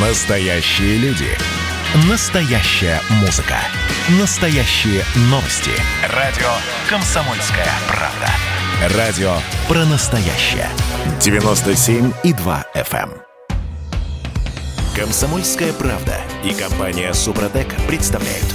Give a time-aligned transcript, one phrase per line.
[0.00, 1.26] Настоящие люди.
[2.08, 3.56] Настоящая музыка.
[4.20, 5.72] Настоящие новости.
[6.14, 6.46] Радио
[6.88, 8.96] «Комсомольская правда».
[8.96, 9.32] Радио
[9.66, 10.68] про настоящее.
[11.18, 13.10] 97,2 FM.
[13.10, 13.12] эм.
[14.94, 18.46] Комсомольская правда и компания «Супротек» представляют.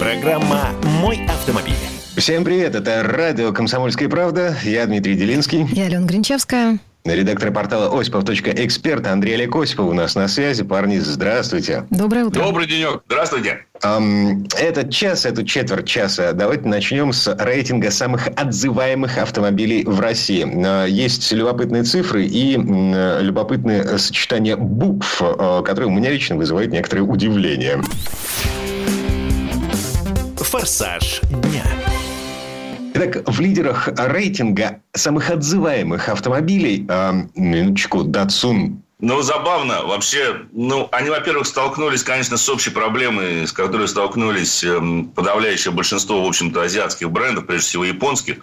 [0.00, 0.70] Программа
[1.00, 1.74] «Мой автомобиль».
[2.16, 4.56] Всем привет, это радио «Комсомольская правда».
[4.64, 5.68] Я Дмитрий Делинский.
[5.70, 6.80] Я Алена Гринчевская.
[7.04, 10.62] Редактор портала Осипов.эксперт Андрей Олег Осипов у нас на связи.
[10.64, 11.86] Парни, здравствуйте.
[11.88, 12.42] Доброе утро.
[12.42, 13.00] Добрый денек.
[13.06, 13.64] Здравствуйте.
[13.82, 20.46] Эм, этот час, эту четверть часа, давайте начнем с рейтинга самых отзываемых автомобилей в России.
[20.46, 26.70] Э, Есть любопытные цифры и м, любопытное сочетание букв, э, которые у меня лично вызывают
[26.70, 27.80] некоторое удивление.
[30.36, 31.64] «Форсаж дня».
[32.92, 39.86] Итак, в лидерах рейтинга самых отзываемых автомобилей, э, минуточку, Datsun Ну, забавно.
[39.86, 46.22] Вообще, ну, они, во-первых, столкнулись, конечно, с общей проблемой, с которой столкнулись эм, подавляющее большинство,
[46.22, 48.36] в общем-то, азиатских брендов, прежде всего японских.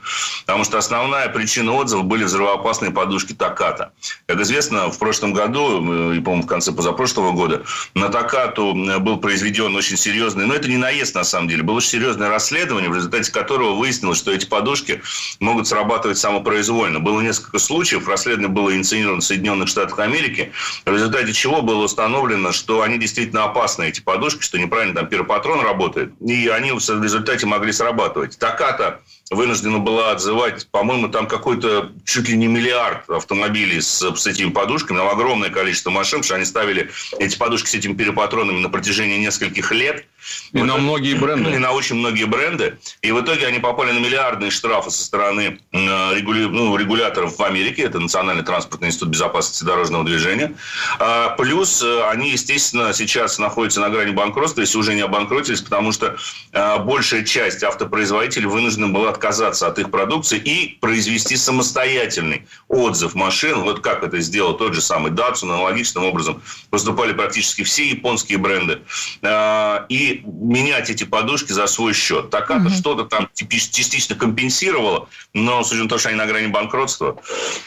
[0.46, 3.92] Потому что основная причина отзывов были взрывоопасные подушки Таката.
[4.26, 8.98] Как известно, в прошлом году, э, и, по-моему, в конце позапрошлого года, на Такату э,
[8.98, 12.90] был произведен очень серьезный, но это не наезд, на самом деле, было очень серьезное расследование,
[12.90, 15.04] в результате которого выяснилось, что эти подушки
[15.40, 17.00] могут срабатывать самопроизвольно.
[17.00, 20.47] Было несколько случаев, расследование было инициировано в Соединенных Штатах Америки,
[20.86, 25.62] в результате чего было установлено, что они действительно опасны, эти подушки, что неправильно там пиропатрон
[25.62, 28.38] работает, и они в результате могли срабатывать.
[28.38, 34.50] Таката вынуждена была отзывать, по-моему, там какой-то чуть ли не миллиард автомобилей с, с этими
[34.50, 38.70] подушками, там огромное количество машин, потому что они ставили эти подушки с этими пиропатронами на
[38.70, 40.06] протяжении нескольких лет.
[40.52, 41.52] И на многие бренды.
[41.52, 42.78] И на очень многие бренды.
[43.02, 47.84] И в итоге они попали на миллиардные штрафы со стороны регуля- ну, регуляторов в Америке.
[47.84, 50.54] Это Национальный транспортный институт безопасности дорожного движения.
[51.00, 55.92] А, Плюс э, они, естественно, сейчас находятся на грани банкротства, если уже не обанкротились, потому
[55.92, 56.18] что
[56.52, 63.62] э, большая часть автопроизводителей вынуждена была отказаться от их продукции и произвести самостоятельный отзыв машин.
[63.62, 65.52] Вот как это сделал тот же самый Datsun.
[65.52, 68.80] Аналогичным образом поступали практически все японские бренды.
[69.24, 72.30] А, И менять эти подушки за свой счет.
[72.30, 77.20] Таката что-то там частично компенсировала, но с учетом того, что они на грани банкротства.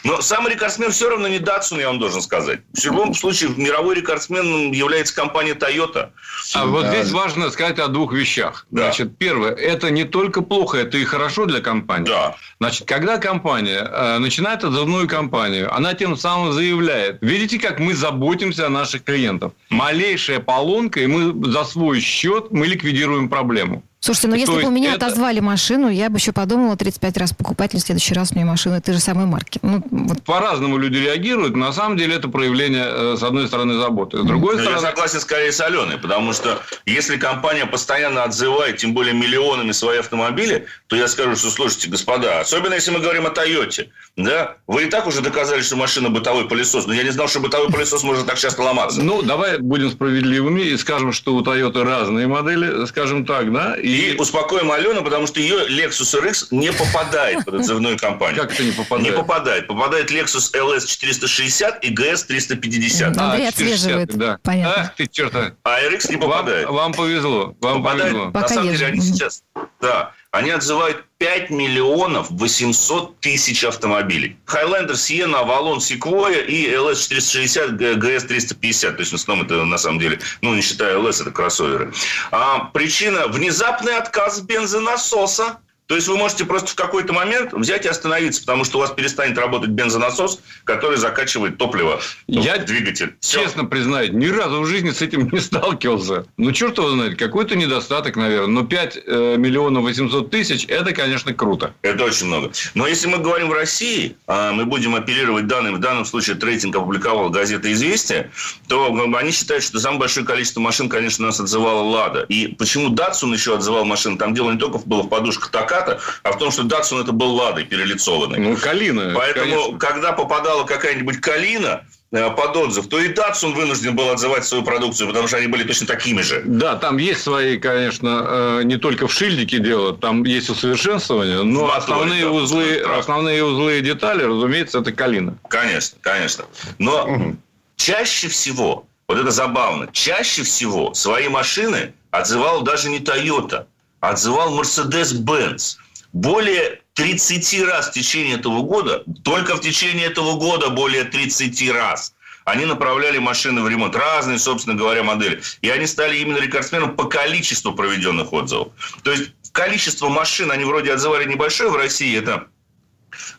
[0.03, 2.61] Но самый рекордсмен все равно не Datsun, я вам должен сказать.
[2.73, 6.11] В любом случае, мировой рекордсмен является компания Toyota.
[6.53, 8.65] А вот здесь важно сказать о двух вещах.
[8.71, 8.83] Да.
[8.83, 12.07] Значит, первое, это не только плохо, это и хорошо для компании.
[12.07, 12.35] Да.
[12.59, 18.67] Значит, когда компания э, начинает отзывную кампанию, она тем самым заявляет, видите, как мы заботимся
[18.67, 19.51] о наших клиентах.
[19.69, 23.83] Малейшая поломка, и мы за свой счет мы ликвидируем проблему.
[24.03, 27.33] Слушайте, ну если бы у меня это- отозвали машину, я бы еще подумала 35 раз
[27.33, 29.59] покупать в следующий раз мне машину этой же самой марки.
[29.61, 31.55] Ну, вот По-разному люди реагируют.
[31.55, 34.17] На самом деле это проявление, э, с одной стороны, заботы.
[34.17, 38.23] С другой Но Ну, я стороны, согласен скорее с Аленой, потому что если компания постоянно
[38.23, 43.01] отзывает, тем более миллионами свои автомобили, то я скажу, что, слушайте, господа, особенно если мы
[43.01, 47.03] говорим о Тойоте, да, вы и так уже доказали, что машина бытовой пылесос, но я
[47.03, 48.99] не знал, что бытовой пылесос может так часто ломаться.
[48.99, 53.75] ну, давай будем справедливыми и скажем, что у Toyota разные модели, скажем так, да?
[53.77, 58.41] И успокоим Алену, потому что ее Lexus RX не попадает под отзывную компанию.
[58.41, 59.09] Как это не попадает?
[59.11, 59.67] Не попадает.
[59.67, 63.13] Попадает Lexus LS 460 и GS 350.
[63.13, 63.31] Да.
[63.31, 64.09] Андрей А, отслеживает.
[64.11, 64.39] 460, Да.
[64.43, 64.83] Понятно.
[64.83, 65.53] Ах ты, черта.
[65.63, 66.69] А RX не попадает.
[66.69, 67.55] вам повезло.
[67.61, 68.11] Вам попадает.
[68.13, 68.31] повезло.
[68.31, 69.43] На самом деле они сейчас...
[69.81, 70.13] Да.
[70.31, 74.37] Они отзывают 5 миллионов 800 тысяч автомобилей.
[74.47, 78.95] Highlander, Sienna, Avalon, Sequoia и LS 460, GS 350.
[78.95, 81.93] То есть, в основном, это на самом деле, ну, не считая LS, это кроссоверы.
[82.31, 85.59] А, причина– внезапный отказ бензонасоса.
[85.91, 88.91] То есть вы можете просто в какой-то момент взять и остановиться, потому что у вас
[88.91, 93.15] перестанет работать бензонасос, который закачивает топливо Я двигатель.
[93.19, 93.41] Всё.
[93.41, 96.27] Честно признаю, ни разу в жизни с этим не сталкивался.
[96.37, 98.47] Ну, черт его знает, какой-то недостаток, наверное.
[98.47, 101.73] Но 5 э, миллионов 800 тысяч– это, конечно, круто.
[101.81, 102.53] Это очень много.
[102.73, 106.45] Но если мы говорим в России, а мы будем оперировать данными, в данном случае этот
[106.45, 108.31] рейтинг опубликовала газета «Известия»,
[108.69, 112.21] то бы, они считают, что самое большое количество машин, конечно, нас отзывала «Лада».
[112.29, 114.17] И почему Datsun еще отзывал машин?
[114.17, 117.35] Там дело не только было в подушках Таката, а в том, что Datsun это был
[117.35, 118.39] «Ладой» перелицованный.
[118.39, 119.79] Ну, Калина, Поэтому, конечно.
[119.79, 125.07] когда попадала какая-нибудь «Калина», э, под отзыв, то и Datsun вынужден был отзывать свою продукцию,
[125.07, 126.43] потому что они были точно такими же.
[126.45, 131.67] Да, там есть свои, конечно, э, не только в шильдике дело, там есть усовершенствование, но
[131.67, 132.97] моторе, основные да, узлы, да.
[132.97, 135.37] основные узлы и детали, разумеется, это Калина.
[135.49, 136.45] Конечно, конечно.
[136.77, 137.35] Но
[137.77, 143.65] чаще всего, вот это забавно, чаще всего свои машины отзывал даже не Toyota, а
[144.01, 145.77] отзывал Mercedes-Benz.
[146.11, 152.13] Более 30 раз в течение этого года, только в течение этого года более 30 раз
[152.43, 153.95] они направляли машины в ремонт.
[153.95, 155.41] Разные, собственно говоря, модели.
[155.61, 158.69] И они стали именно рекордсменом по количеству проведенных отзывов.
[159.03, 162.47] То есть количество машин они вроде отзывали небольшое в России, это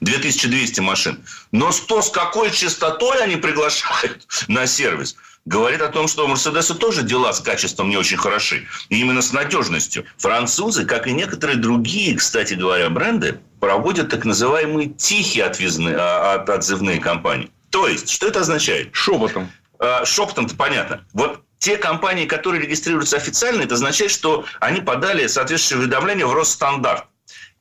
[0.01, 1.25] 2200 машин.
[1.51, 6.75] Но то, с какой частотой они приглашают на сервис, говорит о том, что у Мерседеса
[6.75, 8.67] тоже дела с качеством не очень хороши.
[8.89, 10.05] И именно с надежностью.
[10.19, 16.51] Французы, как и некоторые другие, кстати говоря, бренды, проводят так называемые тихие отвязные, а, от,
[16.51, 17.51] отзывные кампании.
[17.71, 18.91] То есть, что это означает?
[18.93, 19.51] Шепотом.
[19.79, 21.05] А, шепотом-то понятно.
[21.13, 27.05] Вот те компании, которые регистрируются официально, это означает, что они подали соответствующее уведомление в Росстандарт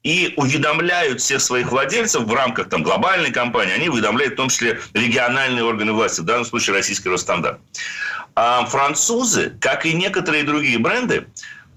[0.03, 4.79] и уведомляют всех своих владельцев в рамках там, глобальной компании, они уведомляют в том числе
[4.93, 7.59] региональные органы власти, в данном случае российский Росстандарт.
[8.35, 11.27] А французы, как и некоторые другие бренды,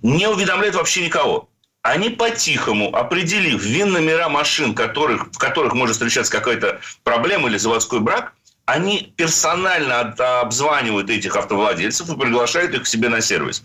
[0.02, 1.48] не уведомляют вообще никого.
[1.82, 8.32] Они по-тихому, определив вин-номера машин, которых, в которых может встречаться какая-то проблема или заводской брак–
[8.66, 10.00] они персонально
[10.40, 13.62] обзванивают этих автовладельцев и приглашают их к себе на сервис.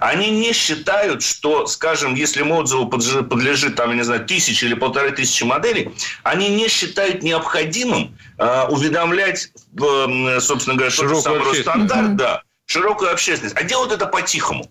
[0.00, 5.10] Они не считают, что, скажем, если отзыву подлежит, там, я не знаю, тысячи или полторы
[5.10, 5.90] тысячи моделей,
[6.22, 11.62] они не считают необходимым э, уведомлять, э, собственно говоря, широкую тот общественность.
[11.62, 13.56] стандарт, да, широкую общественность.
[13.56, 14.70] А делают это по-тихому.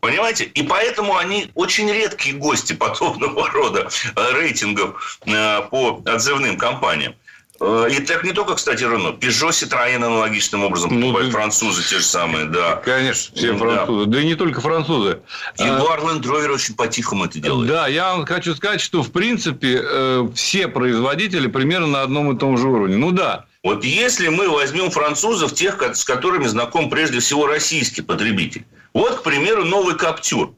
[0.00, 0.44] Понимаете?
[0.44, 7.14] И поэтому они очень редкие гости подобного рода э, рейтингов э, по отзывным компаниям.
[7.60, 9.08] Э, и так не только, кстати, Рено.
[9.10, 11.38] Peugeot, Citroën аналогичным образом Ну, покупают да.
[11.38, 12.76] французы те же самые, да.
[12.76, 13.58] Конечно, все Да.
[13.58, 14.06] французы.
[14.06, 15.20] Да и не только французы.
[15.58, 17.68] Jaguar Land Rover очень по-тихому это делает.
[17.68, 22.38] Да, я вам хочу сказать, что в принципе э, все производители примерно на одном и
[22.38, 22.96] том же уровне.
[22.96, 28.64] Ну да, Вот если мы возьмем французов, тех, с которыми знаком прежде всего российский потребитель.
[28.94, 30.54] Вот, к примеру, новый Каптюр.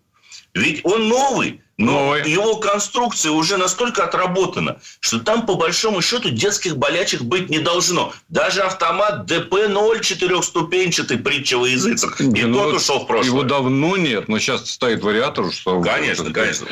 [0.54, 2.30] Ведь он новый, но Новый.
[2.30, 8.12] его конструкция уже настолько отработана, что там, по большому счету, детских болячек быть не должно.
[8.28, 13.26] Даже автомат ДП-0 четырехступенчатый, притча во языцах, и Ну, тот вот ушел в прошлое.
[13.26, 15.80] Его давно нет, но сейчас стоит вариатор, что...
[15.80, 16.66] Конечно, конечно.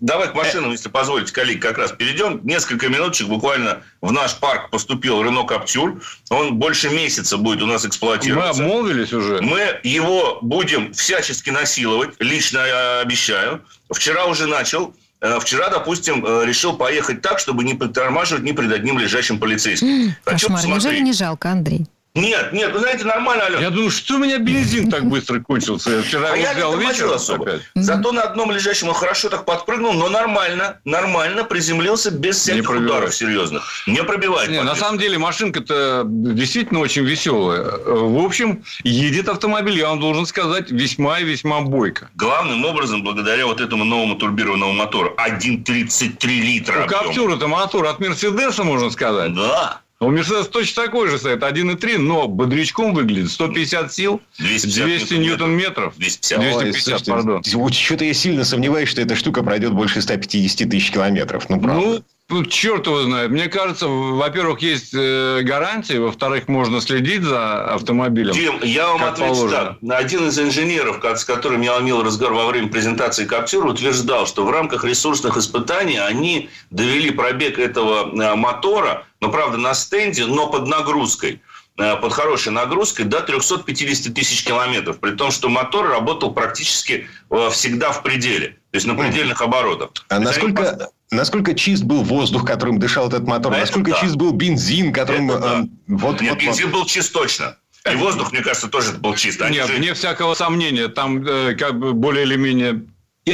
[0.00, 2.40] Давай к машинам, если позволите, коллеги, как раз перейдем.
[2.44, 6.00] Несколько минуточек буквально в наш парк поступил Рено Каптюр.
[6.30, 8.62] Он больше месяца будет у нас Мы эксплуатироваться.
[8.62, 9.40] обмолвились уже.
[9.42, 13.62] Мы его будем всячески насиловать, лично я обещаю.
[13.90, 14.94] Вчера уже начал.
[15.20, 20.14] Э, Вчера, допустим, э, решил поехать так, чтобы не притормаживать ни пред одним лежащим полицейским.
[20.24, 20.64] Хочу Кошмар.
[20.66, 21.86] Неужели не жалко, Андрей?
[22.14, 23.60] Нет, нет, вы знаете, нормально, Алена.
[23.60, 25.90] Я думаю, что у меня бензин так быстро кончился?
[25.90, 27.44] Я вчера А я не взял вечером особо.
[27.44, 27.62] опять.
[27.76, 33.14] Зато на одном лежащем он хорошо так подпрыгнул, но нормально, нормально приземлился без всяких ударов
[33.14, 33.62] серьезных.
[33.86, 34.50] Не пробивает.
[34.50, 37.62] Не, на самом деле машинка-то действительно очень веселая.
[37.86, 42.08] В общем, едет автомобиль, я вам должен сказать, весьма и весьма бойко.
[42.16, 45.14] Главным образом, благодаря вот этому новому турбированному мотору.
[45.16, 46.88] 1,33 литра У.
[46.88, 49.34] Каптюра-то мотор от Мерседеса, можно сказать.
[49.34, 49.82] Да.
[50.00, 53.32] У Мерседес точно такой же стоит, 1,3, но бодрячком выглядит.
[53.32, 55.94] 150 сил, 250 200 ньютон-метров.
[55.96, 56.38] 250.
[56.38, 57.72] 250, пардон.
[57.72, 61.50] Что-то я сильно сомневаюсь, что эта штука пройдет больше 150 тысяч километров.
[61.50, 61.80] Ну, правда.
[61.80, 63.32] Ну, тут черт его знает.
[63.32, 68.34] Мне кажется, во-первых, есть э, гарантии, во-вторых, можно следить за автомобилем.
[68.34, 69.78] Дим, я вам отвечу положено.
[69.82, 69.98] так.
[69.98, 74.50] Один из инженеров, с которым я имел разговор во время презентации Каптюра, утверждал, что в
[74.50, 80.66] рамках ресурсных испытаний они довели пробег этого э, мотора, ну, правда, на стенде, но под
[80.68, 81.40] нагрузкой
[81.78, 87.48] э, под хорошей нагрузкой до 350 тысяч километров, при том, что мотор работал практически э,
[87.50, 89.90] всегда в пределе, то есть на предельных оборотах.
[90.08, 93.52] А Это насколько, насколько чист был воздух, которым дышал этот мотор?
[93.52, 94.00] Это насколько да.
[94.00, 95.30] чист был бензин, которым...
[95.30, 95.60] Это да.
[95.60, 97.56] э, вот, Нет, вот- бензин был чист точно.
[97.90, 99.40] И воздух, мне кажется, тоже был чист.
[99.40, 102.84] Они Нет, же- вне всякого сомнения, там э, как бы более или менее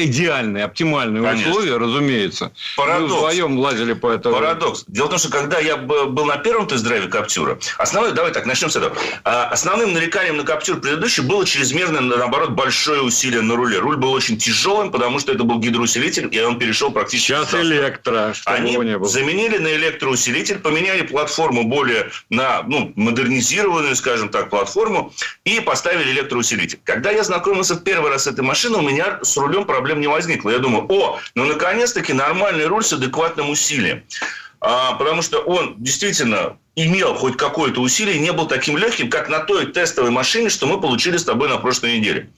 [0.04, 1.50] идеальные, оптимальные Конечно.
[1.50, 2.52] условия, разумеется.
[2.76, 3.10] Парадокс.
[3.10, 4.34] Мы вдвоем лазили по этому.
[4.36, 4.84] Парадокс.
[4.88, 8.70] Дело в том, что когда я был на первом тест-драйве Каптюра, основной, давай так, начнем
[8.70, 8.96] с этого.
[9.24, 13.78] А, Основным нареканием на Каптюр предыдущий было чрезмерно, наоборот, большое усилие на руле.
[13.78, 17.28] Руль был очень тяжелым, потому что это был гидроусилитель, и он перешел практически...
[17.28, 17.62] Сейчас состав.
[17.62, 19.08] электро, чтобы Они не было.
[19.08, 25.12] заменили на электроусилитель, поменяли платформу более на ну, модернизированную, скажем так, платформу
[25.44, 26.80] и поставили электроусилитель.
[26.84, 30.07] Когда я знакомился в первый раз с этой машиной, у меня с рулем проблем не
[30.07, 30.50] возникло.
[30.50, 34.03] Я думаю, о, ну наконец-таки нормальный руль с адекватным усилием.
[34.61, 39.41] А, потому что он действительно имел хоть какое-то усилие, не был таким легким, как на
[39.41, 42.31] той тестовой машине, что мы получили с тобой на прошлой неделе.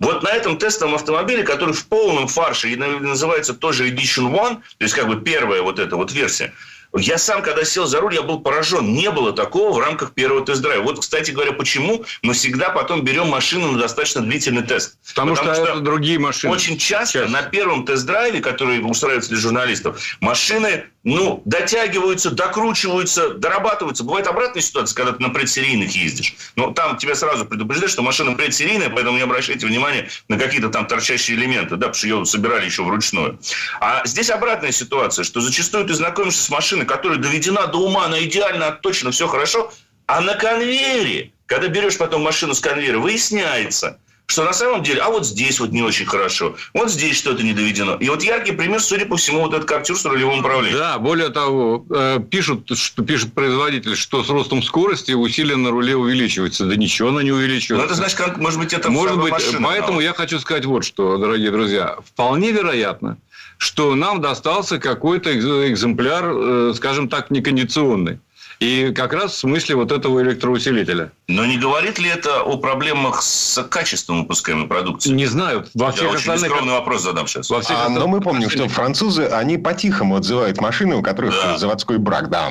[0.00, 4.56] Вот на этом тестовом автомобиле, который в полном фарше и на- называется тоже Edition One,
[4.56, 6.52] то есть как бы первая вот эта вот версия,
[6.96, 8.94] я сам, когда сел за руль, я был поражен.
[8.94, 10.82] Не было такого в рамках первого тест-драйва.
[10.82, 14.98] Вот, кстати говоря, почему мы всегда потом берем машину на достаточно длительный тест.
[15.08, 16.52] Потому, что, это другие машины.
[16.52, 17.32] Очень часто Часто.
[17.32, 24.04] на первом тест-драйве, который устраивается для журналистов, машины ну, дотягиваются, докручиваются, дорабатываются.
[24.04, 26.34] Бывает обратная ситуация, когда ты на предсерийных ездишь.
[26.54, 30.86] Но там тебя сразу предупреждают, что машина предсерийная, поэтому не обращайте внимания на какие-то там
[30.86, 33.38] торчащие элементы, да, потому что ее собирали еще вручную.
[33.80, 38.22] А здесь обратная ситуация, что зачастую ты знакомишься с машиной, которая доведена до ума, она
[38.22, 39.72] идеально, точно, все хорошо,
[40.06, 43.98] а на конвейере, когда берешь потом машину с конвейера, выясняется–
[44.28, 47.54] что на самом деле, а вот здесь вот не очень хорошо, вот здесь что-то не
[47.54, 47.94] доведено.
[47.94, 50.78] И вот яркий пример, судя по всему, вот этот Каптюр с рулевым управлением.
[50.78, 55.96] Да, более того, э, пишут, что пишет производитель, что с ростом скорости усилие на руле
[55.96, 56.66] увеличивается.
[56.66, 57.76] Да ничего оно не увеличивается.
[57.76, 59.32] Ну, это значит, как, может быть, это Может быть,
[59.62, 61.96] поэтому я хочу сказать вот что, дорогие друзья.
[62.04, 63.16] Вполне вероятно,
[63.56, 68.20] что нам достался какой-то экземпляр, э, скажем так, некондиционный.
[68.60, 71.12] И как раз в смысле вот этого электроусилителя.
[71.28, 75.10] Но не говорит ли это о проблемах с качеством выпускаемой продукции?
[75.10, 75.66] Не знаю.
[75.74, 76.42] Во всех Я остальных...
[76.42, 77.50] очень скромный вопрос задам сейчас.
[77.50, 81.58] Во всех а, но мы помним, что французы, они по-тихому отзывают машины, у которых да.
[81.58, 82.50] заводской брак, да.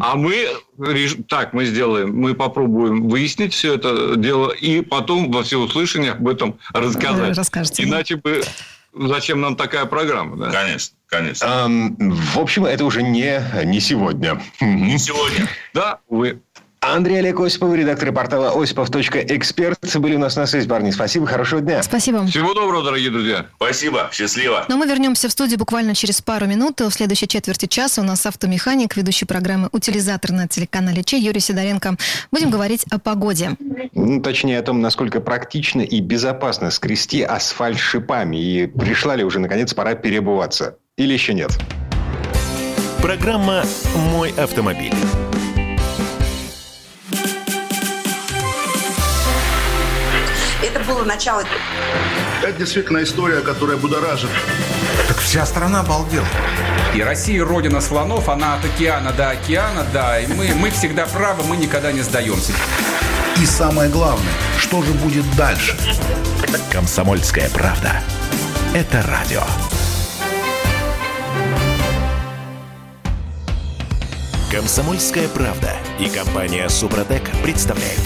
[0.00, 0.48] А мы
[1.28, 6.58] так мы сделаем, мы попробуем выяснить все это дело и потом во всеуслышание об этом
[6.72, 7.36] рассказать.
[7.36, 7.82] Расскажете.
[7.82, 8.42] Иначе бы
[8.92, 10.36] зачем нам такая программа?
[10.36, 10.50] Да?
[10.50, 10.96] Конечно.
[11.06, 11.44] Конечно.
[11.44, 14.40] Эм, в общем, это уже не, не сегодня.
[14.60, 15.48] Не сегодня.
[15.74, 16.40] Да, вы.
[16.82, 19.78] Андрей Олег Осипов, редактор портала осипов.эксперт.
[19.96, 20.90] Были у нас на связи, парни.
[20.90, 21.82] Спасибо, хорошего дня.
[21.82, 22.24] Спасибо.
[22.26, 23.46] Всего доброго, дорогие друзья.
[23.56, 24.64] Спасибо, счастливо.
[24.68, 26.80] Но мы вернемся в студию буквально через пару минут.
[26.80, 31.96] В следующей четверти часа у нас автомеханик, ведущий программы «Утилизатор» на телеканале Че Юрий Сидоренко.
[32.32, 33.56] Будем говорить о погоде.
[33.94, 38.38] Ну, точнее, о том, насколько практично и безопасно скрести асфальт шипами.
[38.38, 40.78] И пришла ли уже, наконец, пора перебываться.
[40.96, 41.50] Или еще нет?
[43.02, 43.64] Программа
[44.12, 44.94] «Мой автомобиль».
[50.90, 51.44] Было начало.
[52.42, 54.30] Это действительно история, которая будоражит.
[55.08, 56.26] Так вся страна обалдела.
[56.94, 60.18] И Россия родина слонов, она от океана до океана, да.
[60.18, 62.52] И мы, мы всегда правы, мы никогда не сдаемся.
[63.40, 65.76] И самое главное, что же будет дальше?
[66.72, 68.02] Комсомольская правда.
[68.74, 69.42] Это радио.
[74.50, 78.02] Комсомольская правда и компания Супротек представляют.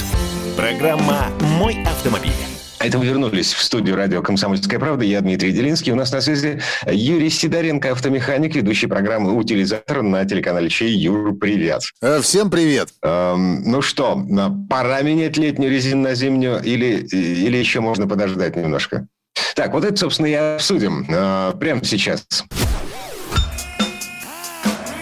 [0.56, 2.53] Программа «Мой автомобиль».
[2.84, 5.06] Это мы вернулись в студию радио «Комсомольская правда».
[5.06, 5.90] Я Дмитрий Делинский.
[5.90, 10.94] У нас на связи Юрий Сидоренко, автомеханик, ведущий программы «Утилизатор» на телеканале Чей.
[10.94, 11.80] Юр, привет.
[12.02, 12.90] Э, всем привет.
[13.02, 14.22] Эм, ну что,
[14.68, 19.06] пора менять летнюю резину на зимнюю или, или еще можно подождать немножко?
[19.54, 22.26] Так, вот это, собственно, и обсудим э, прямо сейчас.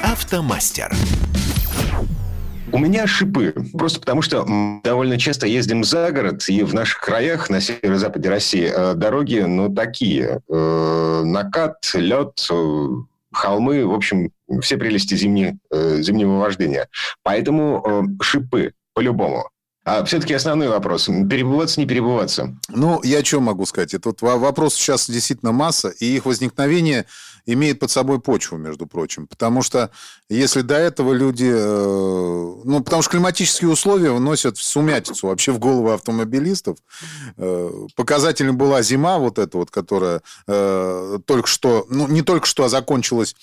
[0.04, 0.92] Автомастер.
[2.72, 3.54] У меня шипы.
[3.76, 4.46] Просто потому, что
[4.82, 9.72] довольно часто ездим за город, и в наших краях, на северо-западе России, э, дороги, ну,
[9.72, 10.40] такие.
[10.48, 12.88] Э, накат, лед, э,
[13.32, 14.30] холмы, в общем,
[14.62, 16.88] все прелести зимней, зимнего вождения.
[17.22, 19.48] Поэтому шипы, по-любому.
[19.84, 21.06] А все-таки основной вопрос.
[21.06, 22.54] Перебываться, не перебываться?
[22.68, 23.94] Ну, я что могу сказать?
[23.94, 27.06] Это вот вопрос сейчас действительно масса, и их возникновение
[27.46, 29.26] имеет под собой почву, между прочим.
[29.26, 29.90] Потому что
[30.28, 31.50] если до этого люди...
[31.52, 36.78] Э, ну, потому что климатические условия вносят в сумятицу вообще в головы автомобилистов.
[37.36, 41.86] Э, показателем была зима вот эта вот, которая э, только что...
[41.90, 43.34] Ну, не только что, а закончилась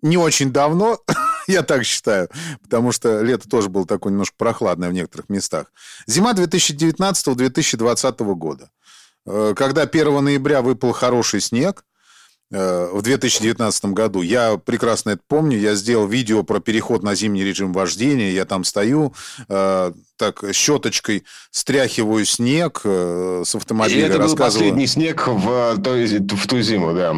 [0.00, 1.00] не очень давно,
[1.48, 2.28] я так считаю,
[2.62, 5.72] потому что лето тоже было такое немножко прохладное в некоторых местах.
[6.06, 8.70] Зима 2019-2020 года.
[9.24, 11.84] Когда 1 ноября выпал хороший снег,
[12.50, 14.22] в 2019 году.
[14.22, 15.58] Я прекрасно это помню.
[15.58, 18.30] Я сделал видео про переход на зимний режим вождения.
[18.30, 19.12] Я там стою,
[19.48, 24.00] э, так щеточкой стряхиваю снег э, с автомобиля.
[24.00, 27.16] И это был последний снег в, в ту зиму, да.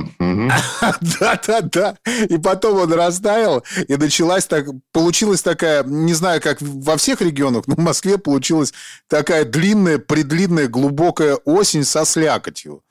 [1.20, 1.96] Да-да-да.
[2.28, 4.66] И потом он растаял, и началась так...
[4.92, 8.72] Получилась такая, не знаю, как во всех регионах, но в Москве получилась
[9.08, 12.82] такая длинная, предлинная, глубокая осень со слякотью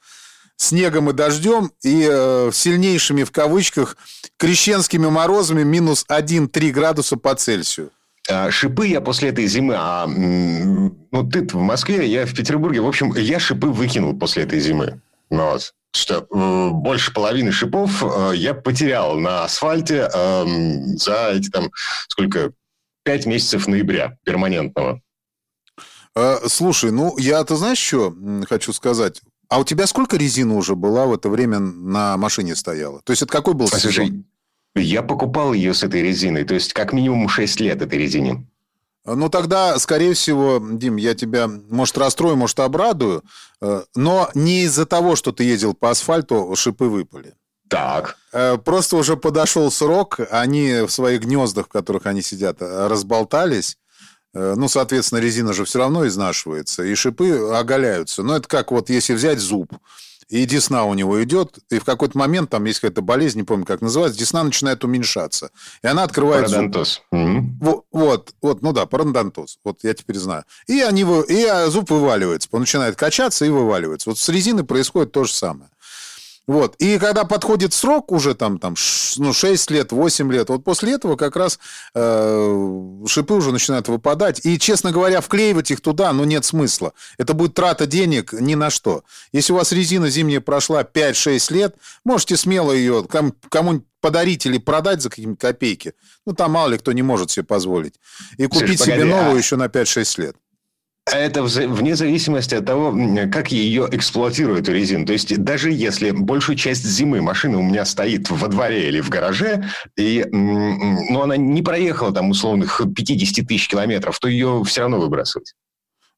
[0.59, 3.95] снегом и дождем и э, сильнейшими, в кавычках,
[4.37, 7.91] крещенскими морозами минус 1-3 градуса по Цельсию.
[8.29, 12.87] А, шипы я после этой зимы, а ну ты в Москве, я в Петербурге, в
[12.87, 15.01] общем, я шипы выкинул после этой зимы.
[15.29, 15.73] Ну вот.
[15.91, 20.45] Что э, больше половины шипов э, я потерял на асфальте э,
[20.97, 21.71] за эти там
[22.09, 22.51] сколько
[23.03, 25.01] пять месяцев ноября перманентного.
[26.15, 28.13] Э, слушай, ну я, ты знаешь, что
[28.47, 29.21] хочу сказать?
[29.49, 33.01] А у тебя сколько резины уже была в это время на машине стояла?
[33.01, 34.25] То есть, это какой был Послушай, сезон?
[34.75, 36.43] Я покупал ее с этой резиной.
[36.43, 38.45] То есть, как минимум 6 лет этой резине.
[39.05, 43.23] Ну, тогда, скорее всего, Дим, я тебя, может, расстрою, может, обрадую,
[43.61, 47.33] э, но не из-за того, что ты ездил по асфальту, шипы выпали.
[47.69, 48.17] Так.
[48.33, 53.77] Э, просто уже подошел срок, они в своих гнездах, в которых они сидят, э, разболтались.
[54.33, 58.23] Э, ну, соответственно, резина же все равно изнашивается, и шипы оголяются.
[58.23, 59.73] Но это как вот если взять зуб,
[60.29, 63.65] и десна у него идет, и в какой-то момент, там есть какая-то болезнь, не помню,
[63.65, 65.49] как называется, десна начинает уменьшаться.
[65.81, 67.01] И она открывает Пародонтоз.
[67.11, 67.45] зуб.
[67.59, 69.57] Вот, вот, вот, ну да, пародонтоз.
[69.63, 70.43] Вот я теперь знаю.
[70.67, 72.47] И, они, и а, зуб вываливается.
[72.51, 74.11] Он начинает качаться и вываливается.
[74.11, 75.71] Вот с резиной происходит то же самое.
[76.49, 76.73] Вот.
[76.79, 78.73] И когда подходит срок уже там, там
[79.17, 81.59] ну, 6 лет, 8 лет, вот после этого как раз
[81.93, 84.43] э, шипы уже начинают выпадать.
[84.43, 86.93] И, честно говоря, вклеивать их туда, ну, нет смысла.
[87.19, 89.03] Это будет трата денег ни на что.
[89.31, 95.03] Если у вас резина зимняя прошла 5-6 лет, можете смело ее кому-нибудь подарить или продать
[95.03, 95.93] за какие-нибудь копейки.
[96.25, 97.93] Ну, там мало ли кто не может себе позволить.
[98.37, 99.37] И купить Слушай, себе погоди, новую а...
[99.37, 100.35] еще на 5-6 лет.
[101.11, 102.95] Это вне зависимости от того,
[103.31, 105.05] как ее эксплуатируют, эту резину.
[105.05, 109.09] То есть даже если большую часть зимы машина у меня стоит во дворе или в
[109.09, 114.99] гараже, и, но она не проехала там условных 50 тысяч километров, то ее все равно
[114.99, 115.53] выбрасывать?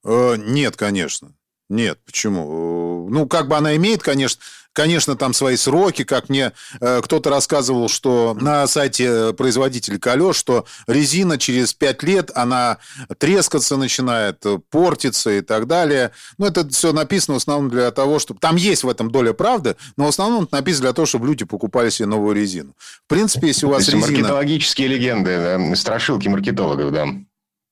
[0.04, 1.34] Э, нет, конечно.
[1.72, 3.08] Нет, почему?
[3.10, 4.42] Ну, как бы она имеет, конечно,
[4.74, 6.52] конечно, там свои сроки, как мне
[6.82, 12.80] э, кто-то рассказывал, что на сайте производителя колес, что резина через 5 лет, она
[13.20, 16.12] трескаться начинает, портиться и так далее.
[16.38, 18.42] Ну, это все написано в основном для того, чтобы...
[18.42, 21.46] Там есть в этом доля правды, но в основном это написано для того, чтобы люди
[21.46, 22.76] покупали себе новую резину.
[23.06, 24.02] В принципе, если у вас резина...
[24.02, 25.76] маркетологические легенды, да?
[25.78, 27.08] страшилки маркетологов, да.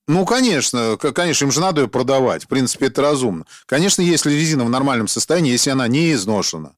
[0.09, 2.45] Ну, конечно, конечно, им же надо ее продавать.
[2.45, 3.45] В принципе, это разумно.
[3.67, 6.73] Конечно, если резина в нормальном состоянии, если она не изношена,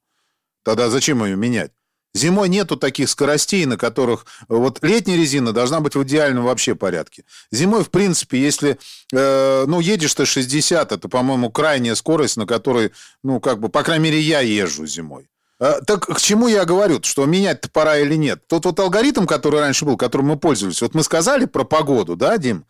[0.64, 1.72] Тогда зачем ее менять?
[2.14, 4.26] Зимой нету таких скоростей, на которых...
[4.50, 7.24] Вот летняя резина должна быть в идеальном вообще порядке.
[7.52, 8.78] Зимой, в принципе, если...
[9.14, 12.92] Э, ну, едешь ты 60, это, по-моему, крайняя скорость, на которой,
[13.24, 15.30] ну, как бы, по крайней мере, я езжу зимой.
[15.62, 17.00] Э, так к чему я говорю?
[17.04, 18.42] Что менять-то пора или нет?
[18.48, 22.38] Тот вот алгоритм, который раньше был, которым мы пользовались, вот мы сказали про погоду, да,
[22.40, 22.66] Дим?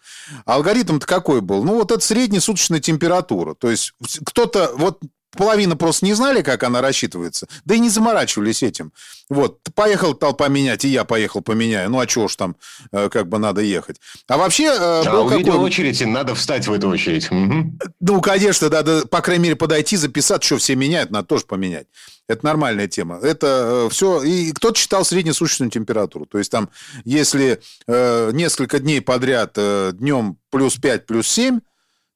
[0.45, 1.63] Алгоритм-то какой был?
[1.63, 3.55] Ну, вот это среднесуточная температура.
[3.55, 3.93] То есть
[4.25, 4.99] кто-то, вот
[5.35, 8.91] половина просто не знали, как она рассчитывается, да и не заморачивались этим.
[9.29, 11.89] Вот, поехал толпа менять, и я поехал поменяю.
[11.89, 12.55] Ну, а чего ж там,
[12.91, 13.97] э, как бы надо ехать.
[14.27, 14.69] А вообще...
[14.69, 15.65] А увидел какой...
[15.65, 17.31] очередь, надо встать в эту очередь.
[17.31, 17.77] Угу.
[18.01, 21.87] Ну, конечно, да, да, по крайней мере, подойти, записать, что все меняют, надо тоже поменять.
[22.27, 23.19] Это нормальная тема.
[23.21, 24.21] Это э, все...
[24.23, 26.25] И кто-то считал среднесуточную температуру.
[26.25, 26.69] То есть там,
[27.03, 31.59] если э, несколько дней подряд э, днем плюс 5, плюс 7,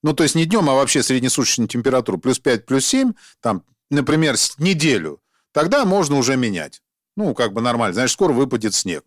[0.06, 4.36] ну, то есть не днем, а вообще среднесуточную температуру плюс 5, плюс 7, там, например,
[4.60, 5.20] неделю,
[5.52, 6.84] тогда можно уже менять.
[7.18, 7.96] Ну, как бы нормально.
[7.96, 9.04] Значит, скоро выпадет снег.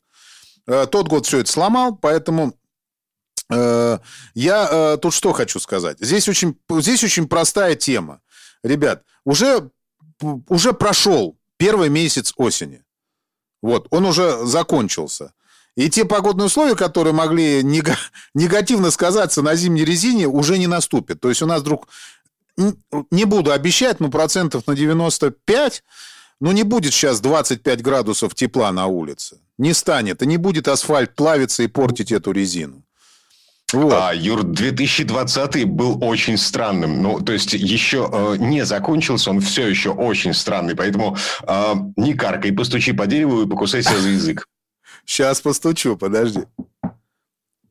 [0.66, 2.52] Э, тот год все это сломал, поэтому
[3.48, 3.98] э,
[4.34, 5.98] я э, тут что хочу сказать.
[6.00, 8.20] Здесь очень, здесь очень простая тема.
[8.64, 9.70] Ребят, уже,
[10.48, 12.82] уже прошел первый месяц осени.
[13.62, 15.32] Вот, он уже закончился.
[15.78, 21.20] И те погодные условия, которые могли негативно сказаться на зимней резине, уже не наступят.
[21.20, 21.86] То есть у нас вдруг,
[23.12, 25.84] не буду обещать, но процентов на 95,
[26.40, 29.38] ну не будет сейчас 25 градусов тепла на улице.
[29.56, 30.20] Не станет.
[30.20, 32.82] И не будет асфальт плавиться и портить эту резину.
[33.72, 33.92] Вот.
[33.92, 37.02] А, Юр, 2020 был очень странным.
[37.02, 40.74] Ну, то есть, еще э, не закончился, он все еще очень странный.
[40.74, 44.48] Поэтому э, не каркай, постучи по дереву и покусайся за язык.
[45.08, 46.40] Сейчас постучу, подожди.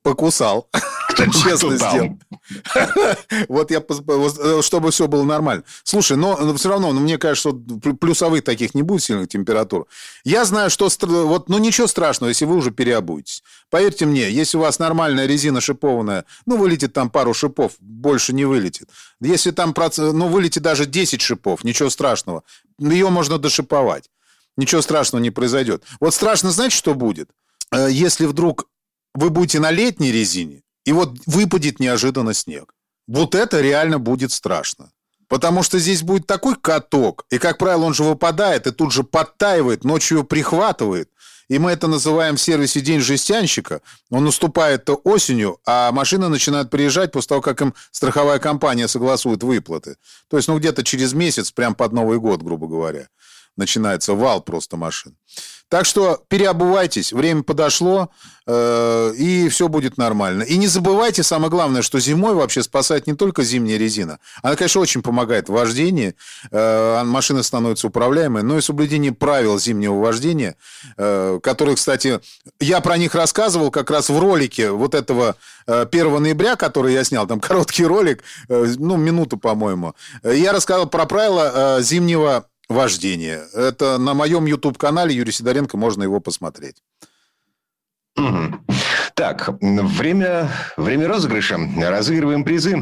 [0.01, 0.67] Покусал.
[1.15, 2.17] Честно сделал.
[3.47, 5.63] Вот я, э, чтобы все было нормально.
[5.83, 9.85] Слушай, но все равно, ну, мне кажется, что плюсовых таких не будет сильных температур.
[10.23, 10.89] Я знаю, что...
[11.01, 13.43] Вот, ну, ничего страшного, если вы уже переобуетесь.
[13.69, 18.45] Поверьте мне, если у вас нормальная резина шипованная, ну, вылетит там пару шипов, больше не
[18.45, 18.89] вылетит.
[19.21, 22.43] Если там, ну, вылетит даже 10 шипов, ничего страшного.
[22.79, 24.09] Ее можно дошиповать
[24.57, 25.83] ничего страшного не произойдет.
[25.99, 27.29] Вот страшно, знаете, что будет?
[27.71, 28.67] Э, если вдруг
[29.13, 32.73] вы будете на летней резине, и вот выпадет неожиданно снег.
[33.07, 34.91] Вот это реально будет страшно.
[35.27, 39.03] Потому что здесь будет такой каток, и, как правило, он же выпадает и тут же
[39.03, 41.09] подтаивает, ночью прихватывает.
[41.49, 43.81] И мы это называем в сервисе «День жестянщика».
[44.09, 49.97] Он наступает осенью, а машины начинают приезжать после того, как им страховая компания согласует выплаты.
[50.29, 53.07] То есть, ну, где-то через месяц, прям под Новый год, грубо говоря
[53.57, 55.15] начинается вал просто машин.
[55.69, 58.09] Так что переобувайтесь, время подошло,
[58.45, 60.43] э, и все будет нормально.
[60.43, 64.19] И не забывайте, самое главное, что зимой вообще спасает не только зимняя резина.
[64.41, 66.15] Она, конечно, очень помогает в вождении,
[66.51, 70.55] э, машина становится управляемой, но и соблюдение правил зимнего вождения,
[70.95, 72.21] э, которые, кстати,
[72.61, 77.03] я про них рассказывал как раз в ролике вот этого 1 э, ноября, который я
[77.03, 79.95] снял, там короткий ролик, ну, минуту, по-моему.
[80.23, 83.47] Я рассказывал про правила зимнего вождения.
[83.53, 86.83] Это на моем YouTube-канале Юрий Сидоренко, можно его посмотреть.
[88.17, 88.59] Угу.
[89.13, 91.57] Так, время, время розыгрыша.
[91.77, 92.81] Разыгрываем призы.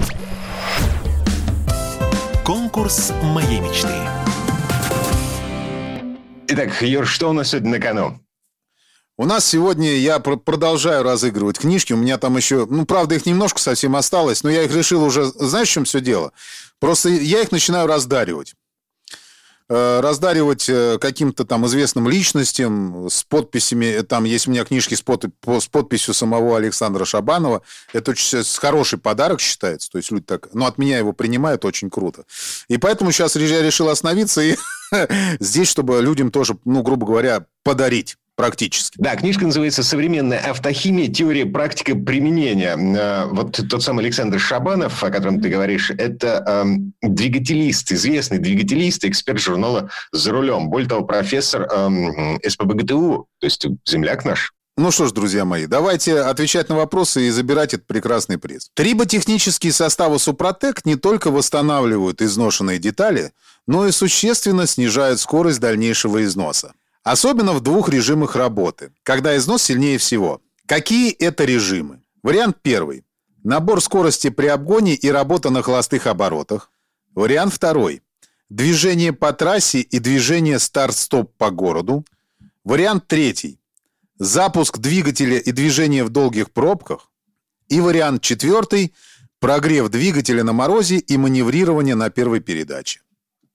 [2.45, 3.93] Конкурс моей мечты.
[6.47, 8.19] Итак, Юр, что у нас сегодня на кону?
[9.17, 11.93] У нас сегодня я продолжаю разыгрывать книжки.
[11.93, 15.23] У меня там еще, ну, правда, их немножко совсем осталось, но я их решил уже,
[15.25, 16.33] знаешь, в чем все дело?
[16.79, 18.55] Просто я их начинаю раздаривать.
[19.67, 24.03] Э, раздаривать э, каким-то там известным личностям с подписями.
[24.03, 27.63] Там есть у меня книжки с, под, с подписью самого Александра Шабанова.
[27.91, 29.89] Это очень хороший подарок считается.
[29.89, 30.49] То есть люди так...
[30.53, 32.25] Ну, от меня его принимают очень круто.
[32.67, 34.55] И поэтому сейчас я решил остановиться и
[35.39, 38.95] здесь, чтобы людям тоже, ну, грубо говоря, подарить практически.
[38.99, 41.07] Да, книжка называется «Современная автохимия.
[41.07, 42.75] Теория, практика применения».
[42.77, 49.05] Э, вот тот самый Александр Шабанов, о котором ты говоришь, это эм, двигателист, известный двигателист,
[49.05, 50.69] эксперт журнала «За рулем».
[50.69, 54.51] Более того, профессор эм, СПБГТУ, то есть земляк наш.
[54.77, 58.69] Ну что ж, друзья мои, давайте отвечать на вопросы и забирать этот прекрасный приз.
[58.73, 63.31] Триботехнические составы Супротек не только восстанавливают изношенные детали,
[63.67, 66.73] но и существенно снижают скорость дальнейшего износа.
[67.05, 70.41] Особенно в двух режимах работы, когда износ сильнее всего.
[70.65, 72.01] Какие это режимы?
[72.23, 73.05] Вариант первый.
[73.43, 76.71] Набор скорости при обгоне и работа на холостых оборотах.
[77.13, 78.01] Вариант второй.
[78.49, 82.03] Движение по трассе и движение старт-стоп по городу.
[82.63, 83.59] Вариант третий.
[84.17, 87.11] Запуск двигателя и движение в долгих пробках.
[87.67, 88.95] И вариант четвертый.
[89.39, 93.01] Прогрев двигателя на морозе и маневрирование на первой передаче.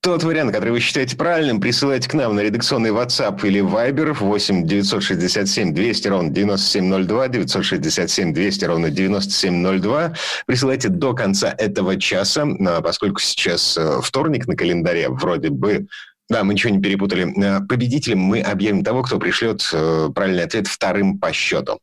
[0.03, 4.67] Тот вариант, который вы считаете правильным, присылайте к нам на редакционный WhatsApp или Viber 8
[4.67, 10.15] 967 200 ровно 9702, 967 200 ровно 9702.
[10.47, 12.47] Присылайте до конца этого часа,
[12.83, 15.87] поскольку сейчас э, вторник на календаре, вроде бы
[16.31, 17.35] да, мы ничего не перепутали.
[17.39, 21.79] Э, победителем мы объявим того, кто пришлет э, правильный ответ вторым по счету.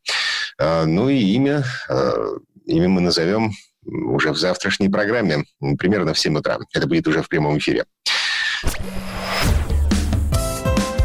[0.60, 1.63] Ну и имя,
[2.65, 3.51] имя мы назовем
[3.88, 5.45] уже в завтрашней программе,
[5.78, 6.58] примерно в 7 утра.
[6.73, 7.86] Это будет уже в прямом эфире.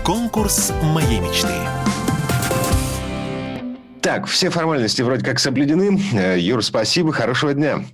[0.05, 1.55] Конкурс моей мечты.
[4.03, 6.01] Так, все формальности вроде как соблюдены.
[6.13, 7.85] Э, Юр, спасибо, хорошего дня.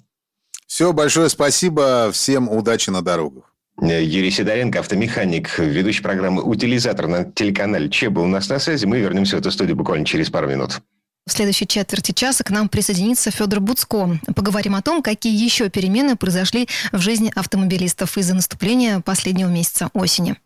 [0.66, 3.54] Все, большое спасибо, всем удачи на дорогах.
[3.82, 8.86] Э, Юрий Сидоренко, автомеханик, ведущий программы «Утилизатор» на телеканале Че был у нас на связи.
[8.86, 10.80] Мы вернемся в эту студию буквально через пару минут.
[11.28, 14.18] В следующей четверти часа к нам присоединится Федор Буцко.
[14.34, 20.36] Поговорим о том, какие еще перемены произошли в жизни автомобилистов из-за наступления последнего месяца осени.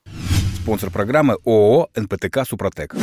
[0.61, 2.97] Спонсор программы ООО «НПТК Супротек».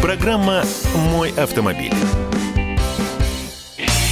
[0.00, 0.64] Программа
[1.12, 1.92] «Мой автомобиль».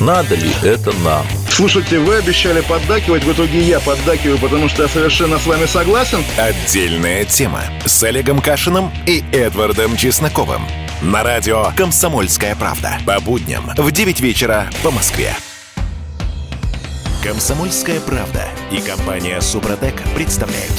[0.00, 1.26] Надо ли это нам?
[1.48, 6.18] Слушайте, вы обещали поддакивать, в итоге я поддакиваю, потому что я совершенно с вами согласен.
[6.36, 10.62] Отдельная тема с Олегом Кашиным и Эдвардом Чесноковым.
[11.00, 12.98] На радио «Комсомольская правда».
[13.06, 15.34] По будням в 9 вечера по Москве.
[17.22, 20.72] «Комсомольская правда» и компания «Супротек» представляют.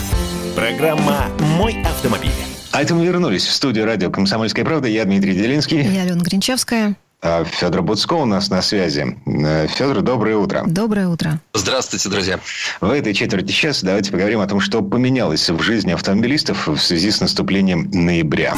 [0.55, 1.25] Программа
[1.57, 2.31] «Мой автомобиль».
[2.71, 4.87] А это мы вернулись в студию радио «Комсомольская правда».
[4.87, 5.81] Я Дмитрий Делинский.
[5.81, 6.95] Я Алена Гринчевская.
[7.21, 9.17] А Федор Буцко у нас на связи.
[9.25, 10.63] Э, Федор, доброе утро.
[10.67, 11.39] Доброе утро.
[11.53, 12.39] Здравствуйте, друзья.
[12.79, 17.09] В этой четверти часа давайте поговорим о том, что поменялось в жизни автомобилистов в связи
[17.09, 18.55] с наступлением ноября.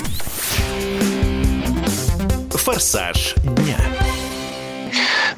[2.52, 3.78] Форсаж дня.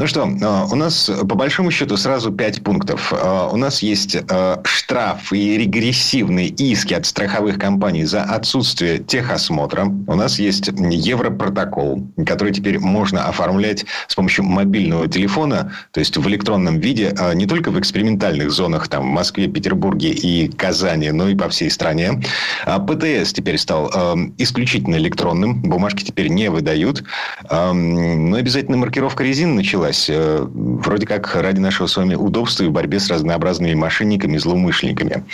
[0.01, 3.13] Ну что, а, у нас по большому счету сразу пять пунктов.
[3.15, 9.85] А, у нас есть а, штраф и регрессивные иски от страховых компаний за отсутствие техосмотра.
[10.07, 16.27] У нас есть Европротокол, который теперь можно оформлять с помощью мобильного телефона, то есть в
[16.27, 21.35] электронном виде, не только в экспериментальных зонах, там, в Москве, Петербурге и Казани, но и
[21.35, 22.23] по всей стране.
[22.65, 23.91] ПТС теперь стал
[24.39, 27.03] исключительно электронным, бумажки теперь не выдают.
[27.51, 30.09] Но обязательно маркировка резины началась началась.
[30.09, 35.25] Э, вроде как ради нашего с вами удобства и борьбе с разнообразными мошенниками и злоумышленниками.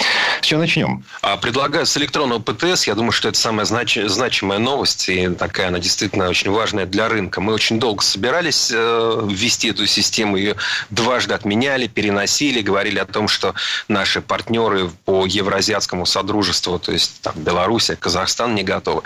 [0.41, 1.03] С начнем?
[1.21, 2.87] А, предлагаю с электронного ПТС.
[2.87, 3.97] Я думаю, что это самая знач...
[4.05, 5.09] значимая новость.
[5.09, 7.41] И такая она действительно очень важная для рынка.
[7.41, 10.37] Мы очень долго собирались э, ввести эту систему.
[10.37, 10.55] Ее
[10.89, 12.61] дважды отменяли, переносили.
[12.61, 13.53] Говорили о том, что
[13.87, 19.01] наши партнеры по Евроазиатскому Содружеству, то есть там Беларусь, Казахстан не готовы.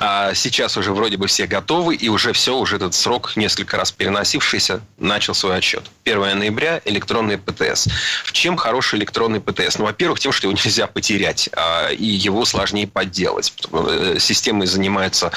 [0.00, 1.94] А сейчас уже вроде бы все готовы.
[1.94, 5.84] И уже все, уже этот срок несколько раз переносившийся, начал свой отчет.
[6.04, 7.88] 1 ноября электронный ПТС.
[8.24, 9.78] В чем хороший электронный ПТС?
[9.78, 13.52] Ну, во-первых, тем, что его нельзя потерять, а, и его сложнее подделать.
[13.72, 15.30] Э, системой занимается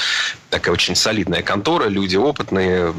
[0.50, 2.92] такая очень солидная контора, люди опытные,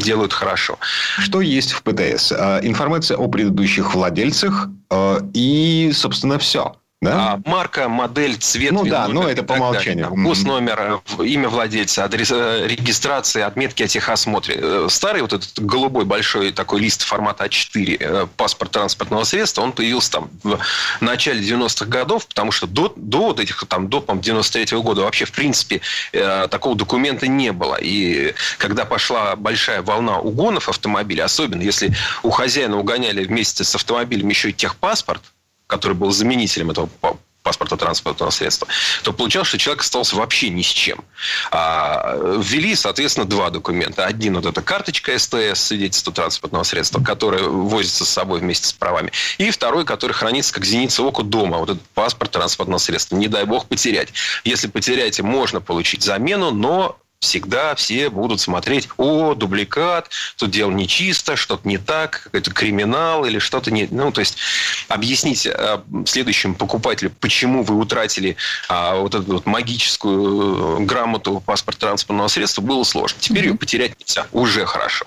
[0.00, 0.78] делают хорошо.
[1.18, 2.32] Что есть в ПТС?
[2.32, 6.76] А, информация о предыдущих владельцах а, и, собственно, все.
[7.04, 7.32] Да?
[7.32, 8.72] А, марка, модель, цвет.
[8.72, 10.08] Ну да, ну это по умолчанию.
[10.08, 14.56] Далее, госномер, э, имя владельца, адрес э, регистрации, отметки о техосмотре.
[14.58, 20.12] Э, старый вот этот голубой большой такой лист формата А4, паспорт транспортного средства, он появился
[20.12, 20.58] там в
[21.00, 25.26] начале 90-х годов, потому что до, до вот этих там, до 93 -го года вообще
[25.26, 25.80] в принципе
[26.50, 27.76] такого документа не было.
[27.80, 34.28] И когда пошла большая волна угонов автомобиля, особенно если у хозяина угоняли вместе с автомобилем
[34.28, 35.22] еще и техпаспорт,
[35.66, 36.88] который был заменителем этого
[37.44, 38.66] паспорта транспортного средства,
[39.02, 41.04] то получалось, что человек остался вообще ни с чем.
[41.50, 44.06] А, ввели, соответственно, два документа.
[44.06, 49.12] Один вот эта карточка СТС, свидетельство транспортного средства, которое возится с собой вместе с правами.
[49.36, 51.58] И второй, который хранится как зеница ока дома.
[51.58, 53.16] Вот этот паспорт транспортного средства.
[53.16, 54.08] Не дай бог потерять.
[54.44, 61.36] Если потеряете, можно получить замену, но всегда все будут смотреть, о, дубликат, тут дело нечисто,
[61.36, 63.88] что-то не так, какой-то криминал или что-то не...
[63.90, 64.36] Ну, то есть,
[64.88, 68.36] объяснить а, следующему покупателю, почему вы утратили
[68.68, 73.18] а, вот эту вот магическую э, грамоту паспорт транспортного средства, было сложно.
[73.20, 73.48] Теперь mm-hmm.
[73.48, 74.26] ее потерять нельзя.
[74.32, 75.06] Уже хорошо.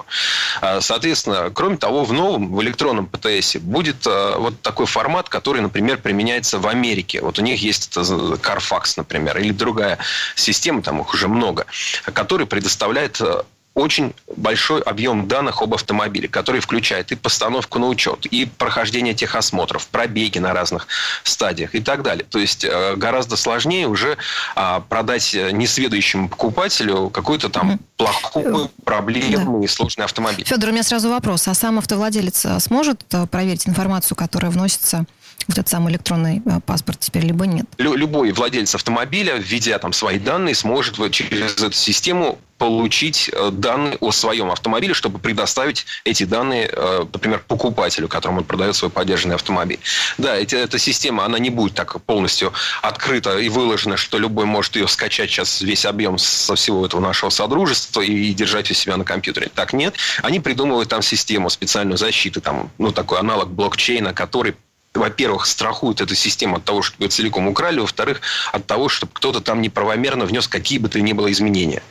[0.62, 5.62] А, соответственно, кроме того, в новом, в электронном ПТС будет а, вот такой формат, который,
[5.62, 7.22] например, применяется в Америке.
[7.22, 10.00] Вот у них есть это Carfax, например, или другая
[10.36, 11.67] система, там их уже много
[12.13, 13.43] который предоставляет э,
[13.78, 19.88] очень большой объем данных об автомобиле, который включает и постановку на учет, и прохождение техосмотров,
[19.88, 20.88] пробеги на разных
[21.24, 22.26] стадиях и так далее.
[22.28, 24.17] То есть э, гораздо сложнее уже
[24.56, 29.67] а, продать несведущему покупателю какой-то там плохой, проблемный, да.
[29.67, 30.46] сложный автомобиль.
[30.46, 31.48] Федор, у меня сразу вопрос.
[31.48, 35.06] А сам автовладелец э, сможет проверить информацию, которая вносится
[35.47, 37.65] вот этот самый электронный э, паспорт теперь, либо нет?
[37.78, 44.12] Любой владелец автомобиля, введя там свои данные, сможет через эту систему получить э, данные о
[44.12, 49.80] своем автомобиле, чтобы предоставить эти данные, э, например, покупателю, которому он продает свой поддержанный автомобиль.
[50.17, 54.76] Да, эти, эта система, она не будет так полностью открыта и выложена, что любой может
[54.76, 59.04] ее скачать сейчас весь объем со всего этого нашего содружества и держать у себя на
[59.04, 59.52] компьютере.
[59.54, 59.95] Так нет.
[60.23, 64.56] Они придумывают там систему специальную защиты, там, ну, такой аналог блокчейна, который
[64.97, 69.41] во-первых, страхует эту систему от того, чтобы ее целиком украли, во-вторых, от того, чтобы кто-то
[69.41, 71.83] там неправомерно внес какие бы то ни было изменения.